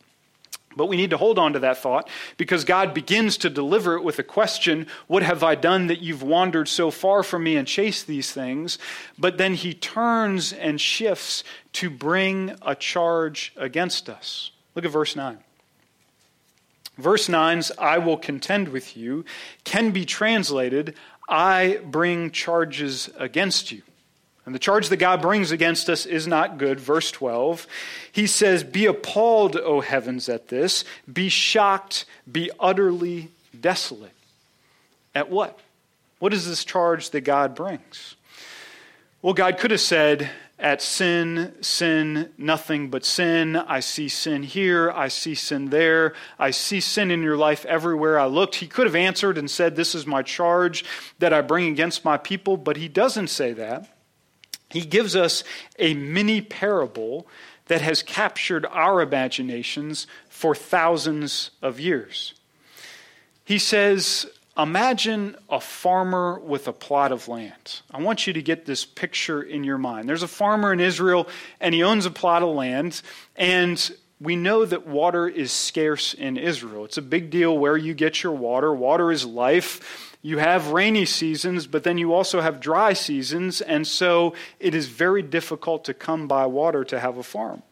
But 0.77 0.87
we 0.87 0.97
need 0.97 1.11
to 1.11 1.17
hold 1.17 1.39
on 1.39 1.53
to 1.53 1.59
that 1.61 1.79
thought 1.79 2.09
because 2.37 2.65
God 2.65 2.95
begins 2.95 3.37
to 3.39 3.51
deliver 3.51 3.95
it 3.95 4.03
with 4.03 4.19
a 4.19 4.25
question 4.25 4.87
What 5.07 5.23
have 5.23 5.43
I 5.43 5.55
done 5.55 5.87
that 5.87 6.01
you've 6.01 6.23
wandered 6.23 6.69
so 6.69 6.91
far 6.91 7.23
from 7.23 7.45
me 7.45 7.57
and 7.57 7.67
chased 7.67 8.07
these 8.07 8.33
things? 8.33 8.79
But 9.19 9.39
then 9.39 9.55
he 9.55 9.75
turns 9.75 10.53
and 10.53 10.81
shifts 10.81 11.45
to 11.75 11.91
bring 11.91 12.57
a 12.63 12.75
charge 12.75 13.53
against 13.57 14.09
us. 14.09 14.51
Look 14.75 14.85
at 14.85 14.91
verse 14.91 15.15
9. 15.15 15.39
Verse 16.99 17.29
9's 17.29 17.73
I 17.79 17.99
will 17.99 18.17
contend 18.17 18.69
with 18.69 18.97
you 18.97 19.25
can 19.65 19.91
be 19.91 20.05
translated 20.05 20.95
I 21.29 21.81
bring 21.85 22.31
charges 22.31 23.09
against 23.17 23.73
you. 23.73 23.83
And 24.47 24.55
the 24.55 24.59
charge 24.59 24.91
that 24.91 24.99
God 24.99 25.23
brings 25.23 25.51
against 25.53 25.89
us 25.89 26.05
is 26.05 26.27
not 26.27 26.59
good. 26.59 26.79
Verse 26.79 27.11
12, 27.11 27.67
he 28.13 28.27
says, 28.27 28.63
Be 28.63 28.85
appalled, 28.87 29.57
O 29.57 29.81
heavens, 29.81 30.29
at 30.29 30.49
this. 30.49 30.85
Be 31.11 31.31
shocked, 31.31 32.05
be 32.31 32.51
utterly 32.61 33.31
desolate. 33.59 34.13
At 35.15 35.31
what? 35.31 35.59
What 36.19 36.35
is 36.35 36.47
this 36.47 36.65
charge 36.65 37.11
that 37.11 37.23
God 37.23 37.55
brings? 37.55 38.17
Well, 39.23 39.35
God 39.35 39.57
could 39.57 39.71
have 39.71 39.81
said, 39.81 40.29
At 40.59 40.83
sin, 40.83 41.55
sin, 41.63 42.31
nothing 42.37 42.91
but 42.91 43.07
sin. 43.07 43.57
I 43.57 43.81
see 43.81 44.11
sin 44.11 44.43
here. 44.43 44.91
I 44.91 45.09
see 45.09 45.35
sin 45.35 45.71
there. 45.71 46.13
I 46.39 46.51
see 46.51 46.81
sin 46.81 47.11
in 47.11 47.23
your 47.23 47.39
life 47.39 47.65
everywhere 47.65 48.19
I 48.19 48.27
looked. 48.27 48.57
He 48.57 48.67
could 48.67 48.87
have 48.87 48.95
answered 48.95 49.39
and 49.39 49.51
said, 49.51 49.75
This 49.75 49.95
is 49.95 50.07
my 50.07 50.21
charge 50.21 50.85
that 51.19 51.33
I 51.33 51.41
bring 51.41 51.69
against 51.69 52.05
my 52.05 52.19
people, 52.19 52.59
but 52.59 52.77
he 52.77 52.89
doesn't 52.89 53.29
say 53.29 53.55
that. 53.55 53.89
He 54.75 54.85
gives 54.85 55.15
us 55.15 55.45
a 55.79 55.95
mini 55.95 56.41
parable 56.41 57.29
that 57.67 57.81
has 57.81 58.03
captured 58.03 58.67
our 58.67 59.01
imaginations 59.01 60.09
for 60.29 60.55
thousands 60.55 61.53
of 61.63 61.79
years. 61.79 62.35
He 63.45 63.59
says, 63.59 64.27
Imagine 64.59 65.37
a 65.49 65.61
farmer 65.61 66.39
with 66.41 66.67
a 66.67 66.73
plot 66.73 67.13
of 67.13 67.29
land. 67.29 67.83
I 67.91 68.01
want 68.01 68.27
you 68.27 68.33
to 68.33 68.43
get 68.43 68.67
this 68.67 68.85
picture 68.85 69.43
in 69.43 69.65
your 69.65 69.79
mind. 69.79 70.09
There's 70.09 70.23
a 70.23 70.29
farmer 70.29 70.73
in 70.73 70.81
Israel, 70.81 71.29
and 71.61 71.73
he 71.73 71.83
owns 71.83 72.05
a 72.05 72.11
plot 72.11 72.43
of 72.43 72.51
land, 72.51 73.01
and 73.37 73.97
we 74.21 74.37
know 74.37 74.65
that 74.65 74.87
water 74.87 75.29
is 75.29 75.53
scarce 75.53 76.15
in 76.15 76.37
Israel. 76.37 76.85
It's 76.85 76.99
a 76.99 77.03
big 77.03 77.31
deal 77.31 77.57
where 77.57 77.77
you 77.77 77.95
get 77.95 78.23
your 78.23 78.33
water. 78.33 78.73
Water 78.73 79.13
is 79.13 79.25
life 79.25 80.14
you 80.25 80.39
have 80.39 80.69
rainy 80.69 81.05
seasons, 81.05 81.67
but 81.67 81.85
then 81.85 81.99
you 81.99 82.15
also 82.15 82.41
have 82.41 82.59
dry 82.59 82.95
seasons, 82.95 83.61
and 83.61 83.87
so 83.87 84.33
it 84.59 84.75
is 84.75 84.87
very 84.87 85.21
difficult 85.21 85.85
to 85.85 85.93
come 85.93 86.27
by 86.27 86.47
water 86.47 86.83
to 86.83 86.99
have 86.99 87.19
a 87.19 87.23
farm. 87.23 87.63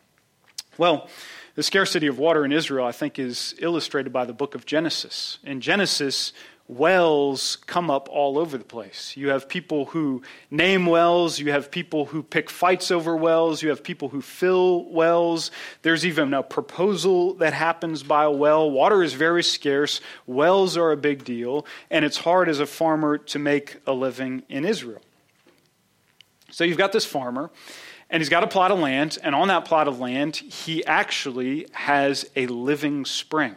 Well, 0.77 1.09
the 1.55 1.63
scarcity 1.63 2.09
of 2.09 2.19
water 2.19 2.45
in 2.45 2.53
Israel, 2.53 2.85
I 2.85 2.93
think, 2.93 3.19
is 3.19 3.55
illustrated 3.59 4.13
by 4.13 4.27
the 4.27 4.35
book 4.35 4.55
of 4.55 4.67
Genesis. 4.67 5.39
In 5.45 5.63
Genesis, 5.63 6.35
wells 6.77 7.57
come 7.67 7.91
up 7.91 8.09
all 8.09 8.39
over 8.39 8.59
the 8.59 8.65
place. 8.65 9.17
You 9.17 9.29
have 9.29 9.49
people 9.49 9.87
who 9.87 10.23
name 10.51 10.87
wells, 10.87 11.39
you 11.39 11.51
have 11.53 11.71
people 11.71 12.07
who 12.07 12.23
pick 12.23 12.51
fights 12.51 12.91
over 12.91 13.17
wells, 13.17 13.63
you 13.63 13.69
have 13.69 13.83
people 13.83 14.09
who 14.09 14.21
fill 14.21 14.85
wells. 14.91 15.51
There's 15.83 16.07
even 16.07 16.35
a 16.35 16.43
proposal 16.43 17.35
that 17.35 17.53
happens 17.53 18.03
by 18.03 18.25
a 18.25 18.31
well. 18.31 18.71
Water 18.71 19.03
is 19.03 19.13
very 19.13 19.43
scarce, 19.43 20.01
wells 20.27 20.77
are 20.77 20.93
a 20.93 20.97
big 20.97 21.25
deal, 21.25 21.67
and 21.91 22.05
it's 22.05 22.19
hard 22.19 22.49
as 22.49 22.61
a 22.61 22.67
farmer 22.67 23.19
to 23.19 23.39
make 23.39 23.77
a 23.87 23.93
living 23.93 24.43
in 24.49 24.65
Israel. 24.65 25.03
So 26.51 26.65
you've 26.65 26.79
got 26.79 26.93
this 26.93 27.05
farmer. 27.05 27.51
And 28.11 28.21
he's 28.21 28.29
got 28.29 28.45
a 28.45 28.47
plot 28.47 28.71
of 28.71 28.79
land, 28.79 29.17
and 29.23 29.35
on 29.35 29.49
that 29.49 29.65
plot 29.65 29.89
of 29.89 29.99
land, 29.99 30.37
he 30.37 30.85
actually 30.85 31.67
has 31.73 32.31
a 32.37 32.47
living 32.47 33.07
spring. 33.07 33.57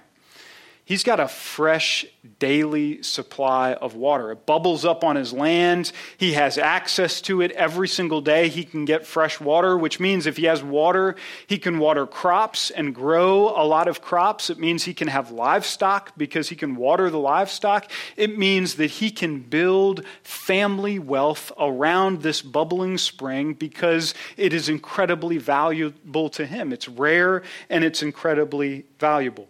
He's 0.85 1.03
got 1.03 1.19
a 1.19 1.27
fresh 1.27 2.05
daily 2.37 3.01
supply 3.01 3.73
of 3.73 3.95
water. 3.95 4.31
It 4.31 4.45
bubbles 4.45 4.85
up 4.85 5.03
on 5.03 5.15
his 5.15 5.33
land. 5.33 5.91
He 6.15 6.33
has 6.33 6.59
access 6.59 7.21
to 7.21 7.41
it 7.41 7.51
every 7.53 7.87
single 7.87 8.21
day. 8.21 8.49
He 8.49 8.63
can 8.63 8.85
get 8.85 9.03
fresh 9.03 9.39
water, 9.39 9.79
which 9.79 9.99
means 9.99 10.27
if 10.27 10.37
he 10.37 10.45
has 10.45 10.61
water, 10.61 11.15
he 11.47 11.57
can 11.57 11.79
water 11.79 12.05
crops 12.05 12.69
and 12.69 12.93
grow 12.93 13.49
a 13.49 13.65
lot 13.65 13.87
of 13.87 14.03
crops. 14.03 14.51
It 14.51 14.59
means 14.59 14.83
he 14.83 14.93
can 14.93 15.07
have 15.07 15.31
livestock 15.31 16.11
because 16.17 16.49
he 16.49 16.55
can 16.55 16.75
water 16.75 17.09
the 17.09 17.17
livestock. 17.17 17.89
It 18.15 18.37
means 18.37 18.75
that 18.75 18.91
he 18.91 19.09
can 19.09 19.39
build 19.39 20.05
family 20.21 20.99
wealth 20.99 21.51
around 21.57 22.21
this 22.21 22.43
bubbling 22.43 22.99
spring 22.99 23.55
because 23.55 24.13
it 24.37 24.53
is 24.53 24.69
incredibly 24.69 25.39
valuable 25.39 26.29
to 26.29 26.45
him. 26.45 26.71
It's 26.71 26.87
rare 26.87 27.41
and 27.71 27.83
it's 27.83 28.03
incredibly 28.03 28.85
valuable. 28.99 29.47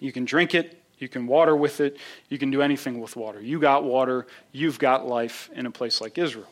You 0.00 0.12
can 0.12 0.24
drink 0.24 0.54
it, 0.54 0.82
you 0.98 1.08
can 1.08 1.26
water 1.26 1.54
with 1.54 1.80
it, 1.80 1.98
you 2.28 2.38
can 2.38 2.50
do 2.50 2.62
anything 2.62 3.00
with 3.00 3.16
water. 3.16 3.40
You 3.40 3.60
got 3.60 3.84
water, 3.84 4.26
you've 4.52 4.78
got 4.78 5.06
life 5.06 5.50
in 5.54 5.66
a 5.66 5.70
place 5.70 6.00
like 6.00 6.18
Israel. 6.18 6.48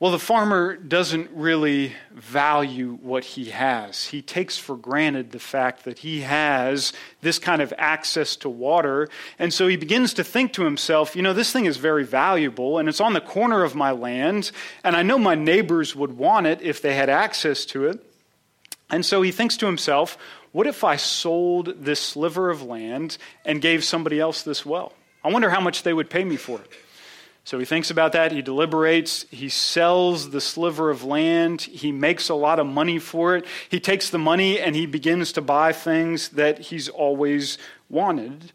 Well, 0.00 0.12
the 0.12 0.18
farmer 0.18 0.76
doesn't 0.76 1.28
really 1.34 1.92
value 2.10 2.98
what 3.02 3.22
he 3.22 3.50
has. 3.50 4.06
He 4.06 4.22
takes 4.22 4.56
for 4.56 4.74
granted 4.74 5.30
the 5.30 5.38
fact 5.38 5.84
that 5.84 5.98
he 5.98 6.22
has 6.22 6.94
this 7.20 7.38
kind 7.38 7.60
of 7.60 7.74
access 7.76 8.34
to 8.36 8.48
water. 8.48 9.10
And 9.38 9.52
so 9.52 9.68
he 9.68 9.76
begins 9.76 10.14
to 10.14 10.24
think 10.24 10.54
to 10.54 10.64
himself, 10.64 11.14
you 11.14 11.20
know, 11.20 11.34
this 11.34 11.52
thing 11.52 11.66
is 11.66 11.76
very 11.76 12.04
valuable 12.04 12.78
and 12.78 12.88
it's 12.88 12.98
on 12.98 13.12
the 13.12 13.20
corner 13.20 13.62
of 13.62 13.74
my 13.74 13.90
land, 13.90 14.52
and 14.82 14.96
I 14.96 15.02
know 15.02 15.18
my 15.18 15.34
neighbors 15.34 15.94
would 15.94 16.16
want 16.16 16.46
it 16.46 16.62
if 16.62 16.80
they 16.80 16.94
had 16.94 17.10
access 17.10 17.66
to 17.66 17.84
it. 17.84 18.02
And 18.88 19.04
so 19.04 19.20
he 19.20 19.30
thinks 19.30 19.58
to 19.58 19.66
himself, 19.66 20.16
what 20.52 20.66
if 20.66 20.84
I 20.84 20.96
sold 20.96 21.84
this 21.84 22.00
sliver 22.00 22.50
of 22.50 22.62
land 22.62 23.18
and 23.44 23.60
gave 23.60 23.84
somebody 23.84 24.18
else 24.18 24.42
this 24.42 24.66
well? 24.66 24.92
I 25.22 25.30
wonder 25.30 25.50
how 25.50 25.60
much 25.60 25.82
they 25.82 25.92
would 25.92 26.10
pay 26.10 26.24
me 26.24 26.36
for 26.36 26.60
it. 26.60 26.70
So 27.44 27.58
he 27.58 27.64
thinks 27.64 27.90
about 27.90 28.12
that. 28.12 28.32
He 28.32 28.42
deliberates. 28.42 29.24
He 29.30 29.48
sells 29.48 30.30
the 30.30 30.40
sliver 30.40 30.90
of 30.90 31.04
land. 31.04 31.62
He 31.62 31.90
makes 31.90 32.28
a 32.28 32.34
lot 32.34 32.58
of 32.58 32.66
money 32.66 32.98
for 32.98 33.36
it. 33.36 33.46
He 33.68 33.80
takes 33.80 34.10
the 34.10 34.18
money 34.18 34.60
and 34.60 34.76
he 34.76 34.86
begins 34.86 35.32
to 35.32 35.40
buy 35.40 35.72
things 35.72 36.28
that 36.30 36.58
he's 36.58 36.88
always 36.88 37.58
wanted. 37.88 38.52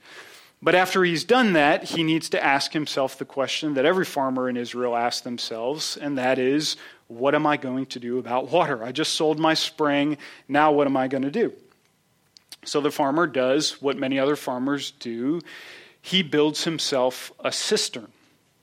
But 0.61 0.75
after 0.75 1.03
he's 1.03 1.23
done 1.23 1.53
that, 1.53 1.83
he 1.83 2.03
needs 2.03 2.29
to 2.29 2.43
ask 2.43 2.73
himself 2.73 3.17
the 3.17 3.25
question 3.25 3.73
that 3.73 3.85
every 3.85 4.05
farmer 4.05 4.49
in 4.49 4.57
Israel 4.57 4.95
asks 4.95 5.21
themselves, 5.21 5.97
and 5.97 6.17
that 6.17 6.39
is, 6.39 6.77
what 7.07 7.35
am 7.35 7.45
I 7.45 7.57
going 7.57 7.85
to 7.87 7.99
do 7.99 8.17
about 8.17 8.49
water? 8.49 8.83
I 8.83 8.91
just 8.91 9.13
sold 9.13 9.39
my 9.39 9.53
spring. 9.53 10.17
Now 10.47 10.71
what 10.71 10.87
am 10.87 10.97
I 10.97 11.07
going 11.07 11.23
to 11.23 11.31
do? 11.31 11.53
So 12.65 12.81
the 12.81 12.91
farmer 12.91 13.27
does 13.27 13.81
what 13.81 13.97
many 13.97 14.19
other 14.19 14.35
farmers 14.35 14.91
do 14.91 15.41
he 16.05 16.21
builds 16.21 16.63
himself 16.65 17.31
a 17.43 17.51
cistern. 17.51 18.11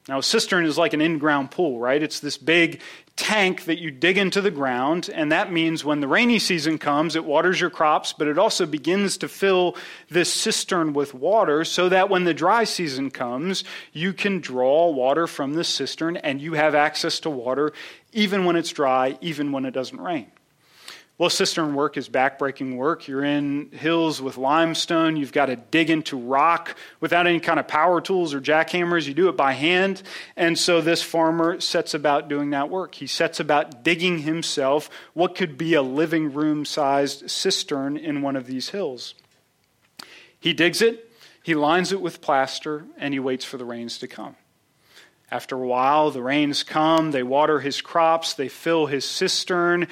Now, 0.08 0.18
a 0.18 0.22
cistern 0.22 0.64
is 0.64 0.78
like 0.78 0.92
an 0.94 1.00
in 1.00 1.18
ground 1.18 1.50
pool, 1.50 1.80
right? 1.80 2.00
It's 2.00 2.20
this 2.20 2.38
big 2.38 2.80
tank 3.16 3.64
that 3.64 3.80
you 3.80 3.90
dig 3.90 4.16
into 4.16 4.40
the 4.40 4.50
ground, 4.50 5.10
and 5.12 5.32
that 5.32 5.52
means 5.52 5.84
when 5.84 6.00
the 6.00 6.06
rainy 6.06 6.38
season 6.38 6.78
comes, 6.78 7.16
it 7.16 7.24
waters 7.24 7.60
your 7.60 7.70
crops, 7.70 8.12
but 8.12 8.28
it 8.28 8.38
also 8.38 8.64
begins 8.64 9.16
to 9.18 9.28
fill 9.28 9.76
this 10.08 10.32
cistern 10.32 10.92
with 10.92 11.14
water 11.14 11.64
so 11.64 11.88
that 11.88 12.08
when 12.08 12.22
the 12.22 12.34
dry 12.34 12.62
season 12.62 13.10
comes, 13.10 13.64
you 13.92 14.12
can 14.12 14.40
draw 14.40 14.88
water 14.90 15.26
from 15.26 15.54
the 15.54 15.64
cistern 15.64 16.16
and 16.16 16.40
you 16.40 16.54
have 16.54 16.76
access 16.76 17.18
to 17.20 17.30
water 17.30 17.72
even 18.12 18.44
when 18.44 18.54
it's 18.54 18.70
dry, 18.70 19.18
even 19.20 19.50
when 19.50 19.64
it 19.64 19.72
doesn't 19.72 20.00
rain. 20.00 20.30
Well, 21.22 21.30
cistern 21.30 21.74
work 21.74 21.96
is 21.96 22.08
backbreaking 22.08 22.74
work. 22.74 23.06
You're 23.06 23.22
in 23.22 23.70
hills 23.70 24.20
with 24.20 24.36
limestone. 24.36 25.14
You've 25.14 25.30
got 25.30 25.46
to 25.46 25.54
dig 25.54 25.88
into 25.88 26.18
rock 26.18 26.74
without 26.98 27.28
any 27.28 27.38
kind 27.38 27.60
of 27.60 27.68
power 27.68 28.00
tools 28.00 28.34
or 28.34 28.40
jackhammers. 28.40 29.06
You 29.06 29.14
do 29.14 29.28
it 29.28 29.36
by 29.36 29.52
hand. 29.52 30.02
And 30.36 30.58
so 30.58 30.80
this 30.80 31.00
farmer 31.00 31.60
sets 31.60 31.94
about 31.94 32.28
doing 32.28 32.50
that 32.50 32.70
work. 32.70 32.96
He 32.96 33.06
sets 33.06 33.38
about 33.38 33.84
digging 33.84 34.18
himself 34.18 34.90
what 35.14 35.36
could 35.36 35.56
be 35.56 35.74
a 35.74 35.82
living 35.82 36.32
room 36.32 36.64
sized 36.64 37.30
cistern 37.30 37.96
in 37.96 38.22
one 38.22 38.34
of 38.34 38.48
these 38.48 38.70
hills. 38.70 39.14
He 40.40 40.52
digs 40.52 40.82
it, 40.82 41.08
he 41.44 41.54
lines 41.54 41.92
it 41.92 42.00
with 42.00 42.20
plaster, 42.20 42.84
and 42.98 43.14
he 43.14 43.20
waits 43.20 43.44
for 43.44 43.58
the 43.58 43.64
rains 43.64 43.96
to 43.98 44.08
come. 44.08 44.34
After 45.30 45.54
a 45.54 45.66
while, 45.66 46.10
the 46.10 46.20
rains 46.20 46.64
come, 46.64 47.12
they 47.12 47.22
water 47.22 47.60
his 47.60 47.80
crops, 47.80 48.34
they 48.34 48.48
fill 48.48 48.86
his 48.86 49.04
cistern. 49.04 49.86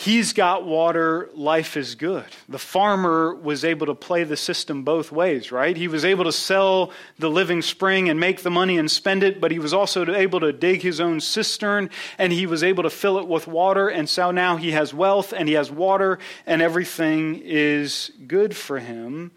He's 0.00 0.32
got 0.32 0.64
water, 0.64 1.28
life 1.34 1.76
is 1.76 1.96
good. 1.96 2.24
The 2.48 2.56
farmer 2.56 3.34
was 3.34 3.64
able 3.64 3.86
to 3.86 3.96
play 3.96 4.22
the 4.22 4.36
system 4.36 4.84
both 4.84 5.10
ways, 5.10 5.50
right? 5.50 5.76
He 5.76 5.88
was 5.88 6.04
able 6.04 6.22
to 6.22 6.30
sell 6.30 6.92
the 7.18 7.28
living 7.28 7.62
spring 7.62 8.08
and 8.08 8.20
make 8.20 8.44
the 8.44 8.50
money 8.50 8.78
and 8.78 8.88
spend 8.88 9.24
it, 9.24 9.40
but 9.40 9.50
he 9.50 9.58
was 9.58 9.74
also 9.74 10.06
able 10.14 10.38
to 10.38 10.52
dig 10.52 10.82
his 10.82 11.00
own 11.00 11.18
cistern 11.18 11.90
and 12.16 12.32
he 12.32 12.46
was 12.46 12.62
able 12.62 12.84
to 12.84 12.90
fill 12.90 13.18
it 13.18 13.26
with 13.26 13.48
water. 13.48 13.88
And 13.88 14.08
so 14.08 14.30
now 14.30 14.56
he 14.56 14.70
has 14.70 14.94
wealth 14.94 15.32
and 15.36 15.48
he 15.48 15.56
has 15.56 15.68
water 15.68 16.20
and 16.46 16.62
everything 16.62 17.42
is 17.44 18.12
good 18.24 18.54
for 18.54 18.78
him 18.78 19.32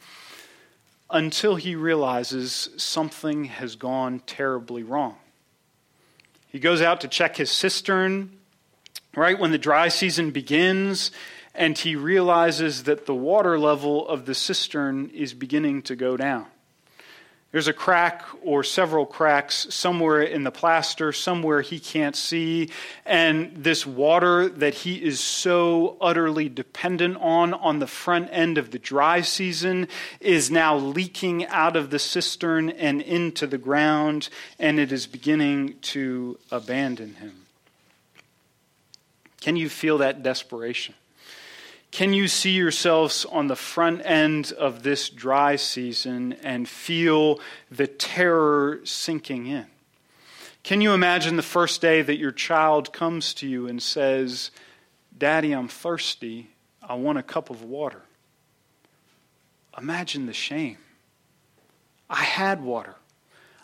until 1.09 1.55
he 1.55 1.73
realizes 1.73 2.69
something 2.77 3.45
has 3.45 3.75
gone 3.75 4.21
terribly 4.27 4.83
wrong. 4.83 5.15
He 6.49 6.59
goes 6.59 6.83
out 6.83 7.01
to 7.01 7.07
check 7.07 7.35
his 7.37 7.49
cistern 7.49 8.37
right 9.15 9.39
when 9.39 9.51
the 9.51 9.57
dry 9.57 9.87
season 9.87 10.31
begins 10.31 11.11
and 11.53 11.77
he 11.77 11.95
realizes 11.95 12.83
that 12.83 13.05
the 13.05 13.15
water 13.15 13.59
level 13.59 14.07
of 14.07 14.25
the 14.25 14.35
cistern 14.35 15.09
is 15.09 15.33
beginning 15.33 15.81
to 15.83 15.95
go 15.95 16.15
down. 16.15 16.45
There's 17.51 17.67
a 17.67 17.73
crack 17.73 18.23
or 18.43 18.63
several 18.63 19.05
cracks 19.05 19.67
somewhere 19.69 20.21
in 20.21 20.45
the 20.45 20.51
plaster, 20.51 21.11
somewhere 21.11 21.59
he 21.59 21.79
can't 21.79 22.15
see. 22.15 22.69
And 23.05 23.51
this 23.53 23.85
water 23.85 24.47
that 24.47 24.73
he 24.73 24.95
is 25.03 25.19
so 25.19 25.97
utterly 25.99 26.47
dependent 26.47 27.17
on 27.17 27.53
on 27.53 27.79
the 27.79 27.87
front 27.87 28.29
end 28.31 28.57
of 28.57 28.71
the 28.71 28.79
dry 28.79 29.19
season 29.19 29.89
is 30.21 30.49
now 30.49 30.77
leaking 30.77 31.45
out 31.47 31.75
of 31.75 31.89
the 31.89 31.99
cistern 31.99 32.69
and 32.69 33.01
into 33.01 33.45
the 33.45 33.57
ground, 33.57 34.29
and 34.57 34.79
it 34.79 34.93
is 34.93 35.05
beginning 35.05 35.75
to 35.81 36.39
abandon 36.51 37.15
him. 37.15 37.40
Can 39.41 39.55
you 39.57 39.67
feel 39.67 39.97
that 39.97 40.23
desperation? 40.23 40.95
Can 41.91 42.13
you 42.13 42.29
see 42.29 42.51
yourselves 42.51 43.25
on 43.25 43.47
the 43.47 43.55
front 43.55 44.01
end 44.05 44.53
of 44.53 44.81
this 44.81 45.09
dry 45.09 45.57
season 45.57 46.33
and 46.41 46.69
feel 46.69 47.41
the 47.69 47.87
terror 47.87 48.79
sinking 48.85 49.47
in? 49.47 49.65
Can 50.63 50.79
you 50.79 50.93
imagine 50.93 51.35
the 51.35 51.41
first 51.41 51.81
day 51.81 52.01
that 52.01 52.17
your 52.17 52.31
child 52.31 52.93
comes 52.93 53.33
to 53.35 53.47
you 53.47 53.67
and 53.67 53.81
says, 53.81 54.51
Daddy, 55.17 55.51
I'm 55.51 55.67
thirsty. 55.67 56.49
I 56.81 56.93
want 56.93 57.17
a 57.17 57.23
cup 57.23 57.49
of 57.49 57.63
water? 57.63 58.03
Imagine 59.77 60.27
the 60.27 60.33
shame. 60.33 60.77
I 62.09 62.23
had 62.23 62.61
water. 62.63 62.95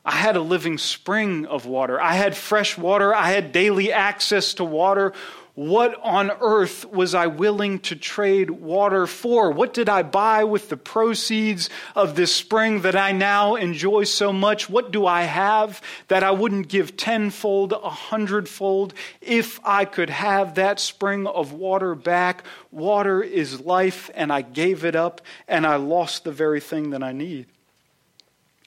I 0.03 0.11
had 0.11 0.35
a 0.35 0.41
living 0.41 0.77
spring 0.77 1.45
of 1.45 1.65
water. 1.65 1.99
I 1.99 2.13
had 2.13 2.35
fresh 2.35 2.77
water. 2.77 3.13
I 3.13 3.31
had 3.31 3.51
daily 3.51 3.91
access 3.91 4.53
to 4.55 4.63
water. 4.63 5.13
What 5.57 5.99
on 6.03 6.29
earth 6.39 6.85
was 6.85 7.15
I 7.15 7.25
willing 7.25 7.79
to 7.79 7.95
trade 7.95 8.51
water 8.51 9.07
for? 9.07 9.49
What 9.49 9.73
did 9.73 9.89
I 9.89 10.03
buy 10.03 10.43
with 10.43 10.69
the 10.69 10.77
proceeds 10.77 11.71
of 11.95 12.15
this 12.15 12.31
spring 12.31 12.81
that 12.81 12.95
I 12.95 13.11
now 13.11 13.55
enjoy 13.55 14.03
so 14.03 14.31
much? 14.31 14.69
What 14.69 14.91
do 14.91 15.07
I 15.07 15.23
have 15.23 15.81
that 16.09 16.21
I 16.21 16.29
wouldn't 16.29 16.67
give 16.67 16.95
tenfold, 16.95 17.73
a 17.73 17.89
hundredfold 17.89 18.93
if 19.19 19.59
I 19.65 19.85
could 19.85 20.11
have 20.11 20.53
that 20.53 20.79
spring 20.79 21.25
of 21.25 21.53
water 21.53 21.95
back? 21.95 22.43
Water 22.69 23.23
is 23.23 23.59
life, 23.59 24.11
and 24.13 24.31
I 24.31 24.43
gave 24.43 24.85
it 24.85 24.95
up, 24.95 25.21
and 25.47 25.65
I 25.65 25.77
lost 25.77 26.23
the 26.23 26.31
very 26.31 26.59
thing 26.59 26.91
that 26.91 27.01
I 27.01 27.13
need. 27.13 27.47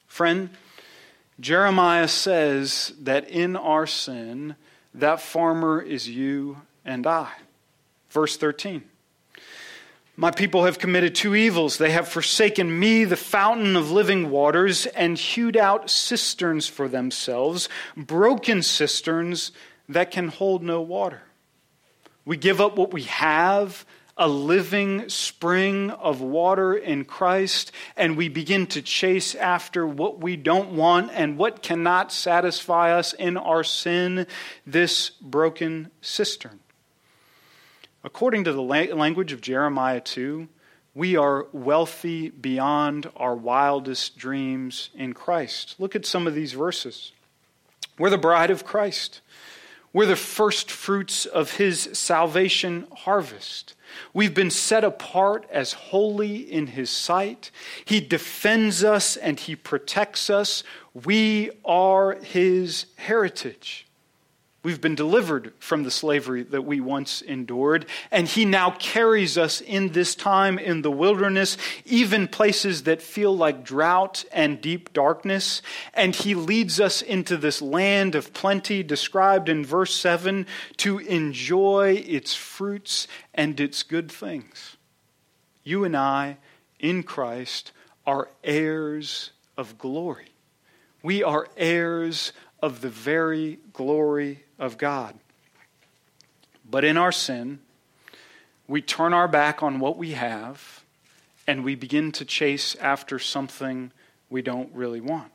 Friend, 0.09 0.51
Jeremiah 1.39 2.09
says 2.09 2.95
that 3.01 3.29
in 3.29 3.55
our 3.55 3.87
sin, 3.87 4.57
that 4.93 5.21
farmer 5.21 5.81
is 5.81 6.09
you 6.09 6.57
and 6.85 7.07
I. 7.07 7.31
Verse 8.11 8.37
13. 8.37 8.83
My 10.17 10.31
people 10.31 10.65
have 10.65 10.79
committed 10.79 11.15
two 11.15 11.35
evils. 11.35 11.79
They 11.79 11.93
have 11.93 12.07
forsaken 12.07 12.79
me, 12.79 13.05
the 13.05 13.17
fountain 13.17 13.75
of 13.75 13.91
living 13.91 14.29
waters, 14.29 14.85
and 14.87 15.17
hewed 15.17 15.57
out 15.57 15.89
cisterns 15.89 16.67
for 16.67 16.89
themselves, 16.89 17.71
broken 17.97 18.63
cisterns 18.63 19.53
that 19.89 20.11
can 20.11 20.29
hold 20.29 20.63
no 20.63 20.83
water. 20.83 21.23
We 22.27 22.37
give 22.37 22.61
up 22.61 22.77
what 22.77 22.93
we 22.93 23.05
have, 23.05 23.87
a 24.17 24.29
living 24.29 25.09
spring 25.09 25.91
of 25.91 26.21
water 26.21 26.75
in 26.75 27.07
Christ, 27.07 27.73
and 27.97 28.15
we 28.15 28.29
begin 28.29 28.67
to 28.67 28.83
chase 28.83 29.35
after 29.35 29.87
what 29.87 30.21
we 30.21 30.37
don't 30.37 30.73
want 30.73 31.11
and 31.15 31.39
what 31.39 31.63
cannot 31.63 32.13
satisfy 32.13 32.93
us 32.93 33.15
in 33.15 33.39
our 33.39 33.65
sin, 33.65 34.27
this 34.67 35.09
broken 35.09 35.91
cistern. 36.03 36.61
According 38.03 38.45
to 38.45 38.53
the 38.53 38.63
language 38.63 39.33
of 39.33 39.41
Jeremiah 39.41 40.01
2, 40.01 40.49
we 40.95 41.17
are 41.17 41.47
wealthy 41.53 42.31
beyond 42.31 43.11
our 43.15 43.35
wildest 43.35 44.17
dreams 44.17 44.91
in 44.95 45.13
Christ. 45.13 45.77
Look 45.79 45.95
at 45.95 46.07
some 46.07 46.27
of 46.27 46.35
these 46.35 46.53
verses. 46.53 47.13
We're 47.99 48.11
the 48.11 48.19
bride 48.19 48.51
of 48.51 48.65
Christ. 48.65 49.21
We're 49.93 50.07
the 50.07 50.17
first 50.17 50.71
fruits 50.71 51.27
of 51.27 51.53
his 51.53 51.91
salvation 51.93 52.87
harvest. 52.97 53.75
We've 54.15 54.35
been 54.35 54.51
set 54.51 54.85
apart 54.85 55.47
as 55.51 55.73
holy 55.73 56.37
in 56.37 56.69
his 56.69 56.91
sight. 56.91 57.51
He 57.85 58.01
defends 58.01 58.83
us 58.83 59.17
and 59.17 59.39
he 59.39 59.57
protects 59.57 60.31
us. 60.31 60.63
We 60.95 61.51
are 61.65 62.15
his 62.15 62.87
heritage. 62.97 63.87
We've 64.63 64.81
been 64.81 64.95
delivered 64.95 65.55
from 65.59 65.85
the 65.85 65.91
slavery 65.91 66.43
that 66.43 66.67
we 66.67 66.81
once 66.81 67.23
endured, 67.23 67.87
and 68.11 68.29
He 68.29 68.45
now 68.45 68.73
carries 68.73 69.39
us 69.39 69.63
in 69.63 69.93
this 69.93 70.15
time 70.15 70.59
in 70.59 70.83
the 70.83 70.91
wilderness, 70.91 71.57
even 71.87 72.29
places 72.29 72.83
that 72.83 73.01
feel 73.01 73.35
like 73.35 73.65
drought 73.65 74.25
and 74.33 74.61
deep 74.61 74.93
darkness. 74.93 75.63
And 75.95 76.15
He 76.15 76.35
leads 76.35 76.79
us 76.79 77.01
into 77.01 77.39
this 77.39 77.63
land 77.63 78.15
of 78.15 78.35
plenty, 78.35 78.83
described 78.83 79.49
in 79.49 79.65
verse 79.65 79.95
7, 79.95 80.47
to 80.79 80.99
enjoy 80.99 82.05
its 82.07 82.35
fruits 82.35 83.09
and 83.33 83.59
its 83.59 83.83
good 83.83 84.13
things. 84.13 84.77
You 85.65 85.85
and 85.85 85.97
I, 85.97 86.37
in 86.79 87.03
Christ, 87.03 87.73
are 88.07 88.29
heirs 88.45 89.31
of 89.57 89.79
glory. 89.79 90.27
We 91.03 91.23
are 91.23 91.49
heirs 91.57 92.35
of 92.63 92.81
the 92.81 92.89
very 92.89 93.59
glory 93.73 94.45
of 94.59 94.79
God. 94.79 95.19
But 96.69 96.85
in 96.85 96.97
our 96.97 97.13
sin, 97.13 97.61
we 98.69 98.83
turn 98.83 99.13
our 99.13 99.29
back 99.29 99.63
on 99.63 99.81
what 99.81 99.97
we 99.97 100.13
have 100.13 100.85
and 101.47 101.65
we 101.65 101.75
begin 101.75 102.13
to 102.13 102.25
chase 102.25 102.77
after 102.77 103.19
something 103.19 103.91
we 104.29 104.43
don't 104.43 104.73
really 104.73 105.01
want. 105.01 105.33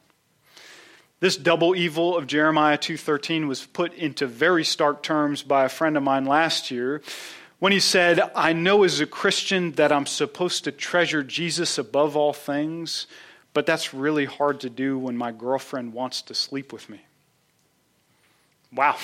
This 1.19 1.37
double 1.37 1.75
evil 1.75 2.15
of 2.15 2.27
Jeremiah 2.27 2.77
2:13 2.77 3.47
was 3.47 3.65
put 3.65 3.93
into 3.93 4.27
very 4.27 4.63
stark 4.63 5.01
terms 5.01 5.43
by 5.43 5.65
a 5.65 5.69
friend 5.69 5.97
of 5.97 6.03
mine 6.03 6.25
last 6.25 6.71
year 6.71 7.01
when 7.59 7.71
he 7.71 7.79
said, 7.79 8.19
"I 8.35 8.53
know 8.53 8.83
as 8.83 8.99
a 8.99 9.05
Christian 9.05 9.71
that 9.73 9.91
I'm 9.91 10.05
supposed 10.05 10.65
to 10.65 10.71
treasure 10.71 11.23
Jesus 11.23 11.77
above 11.77 12.15
all 12.15 12.33
things, 12.33 13.07
but 13.53 13.65
that's 13.65 13.93
really 13.93 14.25
hard 14.25 14.59
to 14.61 14.69
do 14.69 14.97
when 14.97 15.17
my 15.17 15.31
girlfriend 15.31 15.93
wants 15.93 16.21
to 16.23 16.35
sleep 16.35 16.71
with 16.71 16.89
me." 16.89 17.04
Wow. 18.73 18.97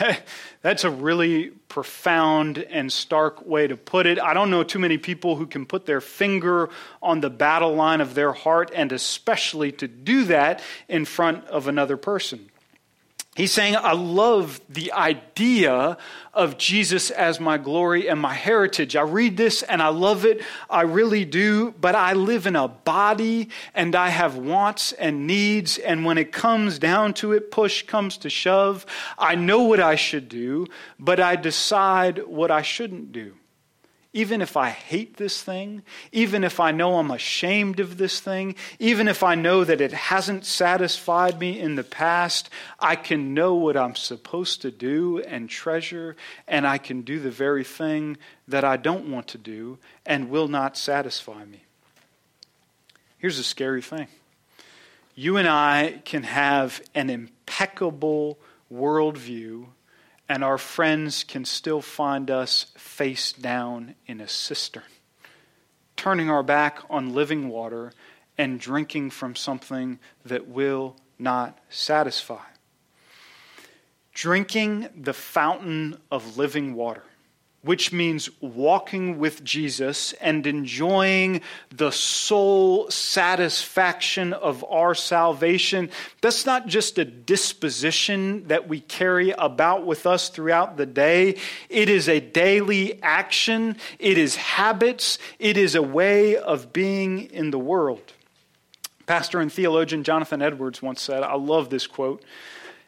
That's 0.62 0.84
a 0.84 0.90
really 0.90 1.50
profound 1.68 2.58
and 2.58 2.92
stark 2.92 3.46
way 3.46 3.66
to 3.66 3.76
put 3.76 4.06
it. 4.06 4.18
I 4.18 4.34
don't 4.34 4.50
know 4.50 4.62
too 4.62 4.78
many 4.78 4.98
people 4.98 5.36
who 5.36 5.46
can 5.46 5.66
put 5.66 5.86
their 5.86 6.00
finger 6.00 6.70
on 7.02 7.20
the 7.20 7.30
battle 7.30 7.74
line 7.74 8.00
of 8.00 8.14
their 8.14 8.32
heart, 8.32 8.70
and 8.74 8.92
especially 8.92 9.72
to 9.72 9.88
do 9.88 10.24
that 10.24 10.62
in 10.88 11.04
front 11.04 11.46
of 11.46 11.68
another 11.68 11.96
person. 11.96 12.50
He's 13.34 13.50
saying, 13.50 13.74
I 13.74 13.94
love 13.94 14.60
the 14.68 14.92
idea 14.92 15.98
of 16.32 16.56
Jesus 16.56 17.10
as 17.10 17.40
my 17.40 17.58
glory 17.58 18.08
and 18.08 18.20
my 18.20 18.32
heritage. 18.32 18.94
I 18.94 19.02
read 19.02 19.36
this 19.36 19.64
and 19.64 19.82
I 19.82 19.88
love 19.88 20.24
it. 20.24 20.40
I 20.70 20.82
really 20.82 21.24
do. 21.24 21.72
But 21.80 21.96
I 21.96 22.12
live 22.12 22.46
in 22.46 22.54
a 22.54 22.68
body 22.68 23.48
and 23.74 23.96
I 23.96 24.10
have 24.10 24.36
wants 24.36 24.92
and 24.92 25.26
needs. 25.26 25.78
And 25.78 26.04
when 26.04 26.16
it 26.16 26.30
comes 26.30 26.78
down 26.78 27.12
to 27.14 27.32
it, 27.32 27.50
push 27.50 27.82
comes 27.82 28.18
to 28.18 28.30
shove, 28.30 28.86
I 29.18 29.34
know 29.34 29.62
what 29.62 29.80
I 29.80 29.96
should 29.96 30.28
do, 30.28 30.68
but 31.00 31.18
I 31.18 31.34
decide 31.34 32.24
what 32.26 32.52
I 32.52 32.62
shouldn't 32.62 33.10
do 33.10 33.34
even 34.14 34.40
if 34.40 34.56
I 34.56 34.70
hate 34.70 35.16
this 35.16 35.42
thing, 35.42 35.82
even 36.12 36.44
if 36.44 36.60
I 36.60 36.70
know 36.70 36.98
I'm 36.98 37.10
ashamed 37.10 37.80
of 37.80 37.98
this 37.98 38.20
thing, 38.20 38.54
even 38.78 39.08
if 39.08 39.24
I 39.24 39.34
know 39.34 39.64
that 39.64 39.80
it 39.80 39.92
hasn't 39.92 40.46
satisfied 40.46 41.40
me 41.40 41.58
in 41.58 41.74
the 41.74 41.82
past, 41.82 42.48
I 42.78 42.94
can 42.94 43.34
know 43.34 43.54
what 43.54 43.76
I'm 43.76 43.96
supposed 43.96 44.62
to 44.62 44.70
do 44.70 45.18
and 45.18 45.50
treasure, 45.50 46.14
and 46.46 46.64
I 46.64 46.78
can 46.78 47.02
do 47.02 47.18
the 47.18 47.32
very 47.32 47.64
thing 47.64 48.16
that 48.46 48.64
I 48.64 48.76
don't 48.76 49.10
want 49.10 49.26
to 49.28 49.38
do 49.38 49.78
and 50.06 50.30
will 50.30 50.48
not 50.48 50.78
satisfy 50.78 51.44
me. 51.44 51.64
Here's 53.18 53.40
a 53.40 53.44
scary 53.44 53.82
thing 53.82 54.06
you 55.16 55.36
and 55.36 55.48
I 55.48 56.02
can 56.04 56.22
have 56.22 56.80
an 56.94 57.10
impeccable 57.10 58.38
worldview 58.72 59.66
and 60.28 60.42
our 60.42 60.58
friends 60.58 61.24
can 61.24 61.44
still 61.44 61.80
find 61.80 62.30
us 62.30 62.66
face 62.76 63.32
down 63.32 63.94
in 64.06 64.20
a 64.20 64.28
cistern, 64.28 64.82
turning 65.96 66.30
our 66.30 66.42
back 66.42 66.80
on 66.88 67.14
living 67.14 67.48
water 67.48 67.92
and 68.38 68.58
drinking 68.58 69.10
from 69.10 69.36
something 69.36 69.98
that 70.24 70.48
will 70.48 70.96
not 71.18 71.58
satisfy. 71.68 72.42
Drinking 74.12 74.88
the 74.96 75.12
fountain 75.12 75.98
of 76.10 76.36
living 76.36 76.74
water, 76.74 77.04
which 77.64 77.92
means 77.92 78.28
walking 78.40 79.18
with 79.18 79.42
Jesus 79.42 80.12
and 80.14 80.46
enjoying 80.46 81.40
the 81.74 81.90
soul 81.90 82.90
satisfaction 82.90 84.34
of 84.34 84.62
our 84.70 84.94
salvation. 84.94 85.90
That's 86.20 86.44
not 86.44 86.66
just 86.66 86.98
a 86.98 87.04
disposition 87.04 88.46
that 88.48 88.68
we 88.68 88.80
carry 88.80 89.30
about 89.30 89.86
with 89.86 90.06
us 90.06 90.28
throughout 90.28 90.76
the 90.76 90.86
day, 90.86 91.36
it 91.70 91.88
is 91.88 92.08
a 92.08 92.20
daily 92.20 93.02
action, 93.02 93.76
it 93.98 94.18
is 94.18 94.36
habits, 94.36 95.18
it 95.38 95.56
is 95.56 95.74
a 95.74 95.82
way 95.82 96.36
of 96.36 96.72
being 96.72 97.30
in 97.30 97.50
the 97.50 97.58
world. 97.58 98.12
Pastor 99.06 99.40
and 99.40 99.52
theologian 99.52 100.04
Jonathan 100.04 100.42
Edwards 100.42 100.82
once 100.82 101.00
said, 101.00 101.22
I 101.22 101.34
love 101.34 101.70
this 101.70 101.86
quote 101.86 102.22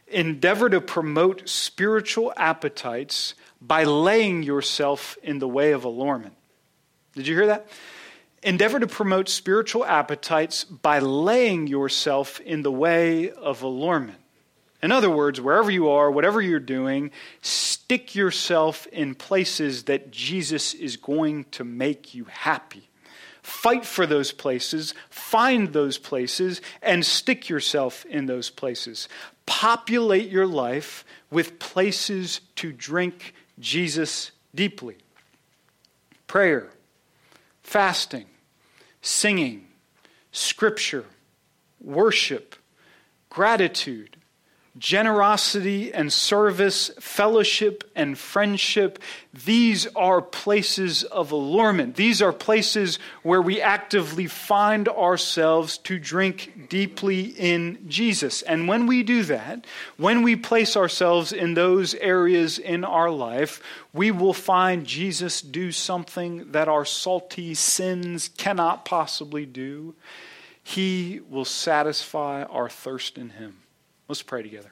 endeavor 0.08 0.70
to 0.70 0.80
promote 0.80 1.48
spiritual 1.48 2.32
appetites 2.36 3.34
by 3.60 3.84
laying 3.84 4.42
yourself 4.42 5.16
in 5.22 5.38
the 5.38 5.48
way 5.48 5.72
of 5.72 5.84
allurement. 5.84 6.34
Did 7.14 7.26
you 7.26 7.34
hear 7.34 7.46
that? 7.46 7.68
Endeavor 8.42 8.78
to 8.78 8.86
promote 8.86 9.28
spiritual 9.28 9.84
appetites 9.84 10.64
by 10.64 10.98
laying 10.98 11.66
yourself 11.66 12.38
in 12.40 12.62
the 12.62 12.70
way 12.70 13.30
of 13.30 13.62
allurement. 13.62 14.18
In 14.82 14.92
other 14.92 15.10
words, 15.10 15.40
wherever 15.40 15.70
you 15.70 15.88
are, 15.88 16.10
whatever 16.10 16.40
you're 16.40 16.60
doing, 16.60 17.10
stick 17.40 18.14
yourself 18.14 18.86
in 18.88 19.14
places 19.14 19.84
that 19.84 20.10
Jesus 20.10 20.74
is 20.74 20.96
going 20.96 21.44
to 21.52 21.64
make 21.64 22.14
you 22.14 22.24
happy. 22.24 22.88
Fight 23.42 23.86
for 23.86 24.06
those 24.06 24.32
places, 24.32 24.92
find 25.08 25.72
those 25.72 25.98
places, 25.98 26.60
and 26.82 27.06
stick 27.06 27.48
yourself 27.48 28.04
in 28.06 28.26
those 28.26 28.50
places. 28.50 29.08
Populate 29.46 30.28
your 30.28 30.46
life 30.46 31.04
with 31.30 31.58
places 31.58 32.40
to 32.56 32.72
drink 32.72 33.34
Jesus 33.58 34.32
deeply. 34.54 34.96
Prayer, 36.26 36.70
fasting, 37.62 38.26
singing, 39.00 39.68
scripture, 40.32 41.04
worship, 41.80 42.56
gratitude, 43.30 44.16
generosity 44.78 45.92
and 45.92 46.12
service, 46.12 46.90
fellowship 47.00 47.90
and 47.94 48.18
friendship, 48.18 48.98
these 49.44 49.86
are 49.94 50.20
places 50.20 51.02
of 51.04 51.32
allurement. 51.32 51.96
These 51.96 52.20
are 52.20 52.32
places 52.32 52.98
where 53.22 53.40
we 53.40 53.60
actively 53.60 54.26
find 54.26 54.88
ourselves 54.88 55.78
to 55.78 55.98
drink 55.98 56.68
deeply 56.68 57.22
in 57.22 57.88
Jesus. 57.88 58.42
And 58.42 58.68
when 58.68 58.86
we 58.86 59.02
do 59.02 59.22
that, 59.24 59.66
when 59.96 60.22
we 60.22 60.36
place 60.36 60.76
ourselves 60.76 61.32
in 61.32 61.54
those 61.54 61.94
areas 61.94 62.58
in 62.58 62.84
our 62.84 63.10
life, 63.10 63.62
we 63.92 64.10
will 64.10 64.34
find 64.34 64.86
Jesus 64.86 65.40
do 65.40 65.72
something 65.72 66.52
that 66.52 66.68
our 66.68 66.84
salty 66.84 67.54
sins 67.54 68.30
cannot 68.36 68.84
possibly 68.84 69.46
do. 69.46 69.94
He 70.62 71.20
will 71.30 71.44
satisfy 71.44 72.42
our 72.42 72.68
thirst 72.68 73.16
in 73.16 73.30
Him. 73.30 73.58
Let's 74.08 74.22
pray 74.22 74.42
together. 74.42 74.70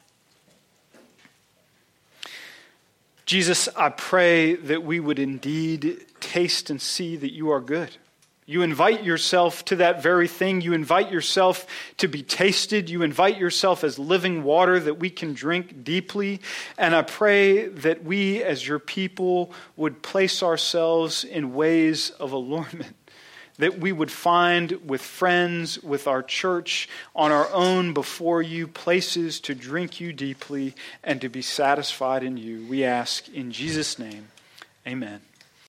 Jesus, 3.27 3.68
I 3.75 3.88
pray 3.88 4.55
that 4.55 4.85
we 4.85 5.01
would 5.01 5.18
indeed 5.18 6.05
taste 6.20 6.70
and 6.70 6.81
see 6.81 7.16
that 7.16 7.33
you 7.33 7.51
are 7.51 7.61
good. 7.61 7.90
You 8.47 8.61
invite 8.61 9.03
yourself 9.03 9.64
to 9.66 9.77
that 9.77 10.03
very 10.03 10.29
thing. 10.29 10.61
You 10.61 10.75
invite 10.75 11.11
yourself 11.11 11.66
to 11.97 12.09
be 12.09 12.23
tasted. 12.23 12.90
You 12.90 13.03
invite 13.03 13.38
yourself 13.38 13.83
as 13.83 13.99
living 13.99 14.42
water 14.42 14.79
that 14.79 14.99
we 14.99 15.09
can 15.09 15.33
drink 15.33 15.83
deeply. 15.83 16.42
And 16.77 16.94
I 16.94 17.01
pray 17.01 17.68
that 17.68 18.05
we, 18.05 18.42
as 18.42 18.68
your 18.68 18.79
people, 18.79 19.53
would 19.77 20.03
place 20.03 20.42
ourselves 20.42 21.25
in 21.25 21.55
ways 21.55 22.11
of 22.11 22.33
allurement 22.33 22.94
that 23.59 23.79
we 23.79 23.93
would 23.93 24.11
find 24.11 24.73
with 24.85 25.01
friends, 25.01 25.83
with 25.83 26.07
our 26.07 26.23
church, 26.23 26.88
on 27.14 27.31
our 27.31 27.51
own 27.53 27.95
before 27.95 28.43
you, 28.43 28.67
places 28.67 29.40
to 29.40 29.55
drink 29.55 30.01
you 30.01 30.12
deeply 30.12 30.75
and 31.03 31.21
to 31.21 31.29
be 31.29 31.43
satisfied 31.43 32.23
in 32.23 32.37
you. 32.37 32.67
We 32.67 32.85
ask 32.85 33.29
in 33.29 33.53
Jesus' 33.53 33.99
name, 33.99 34.29
amen. 34.87 35.21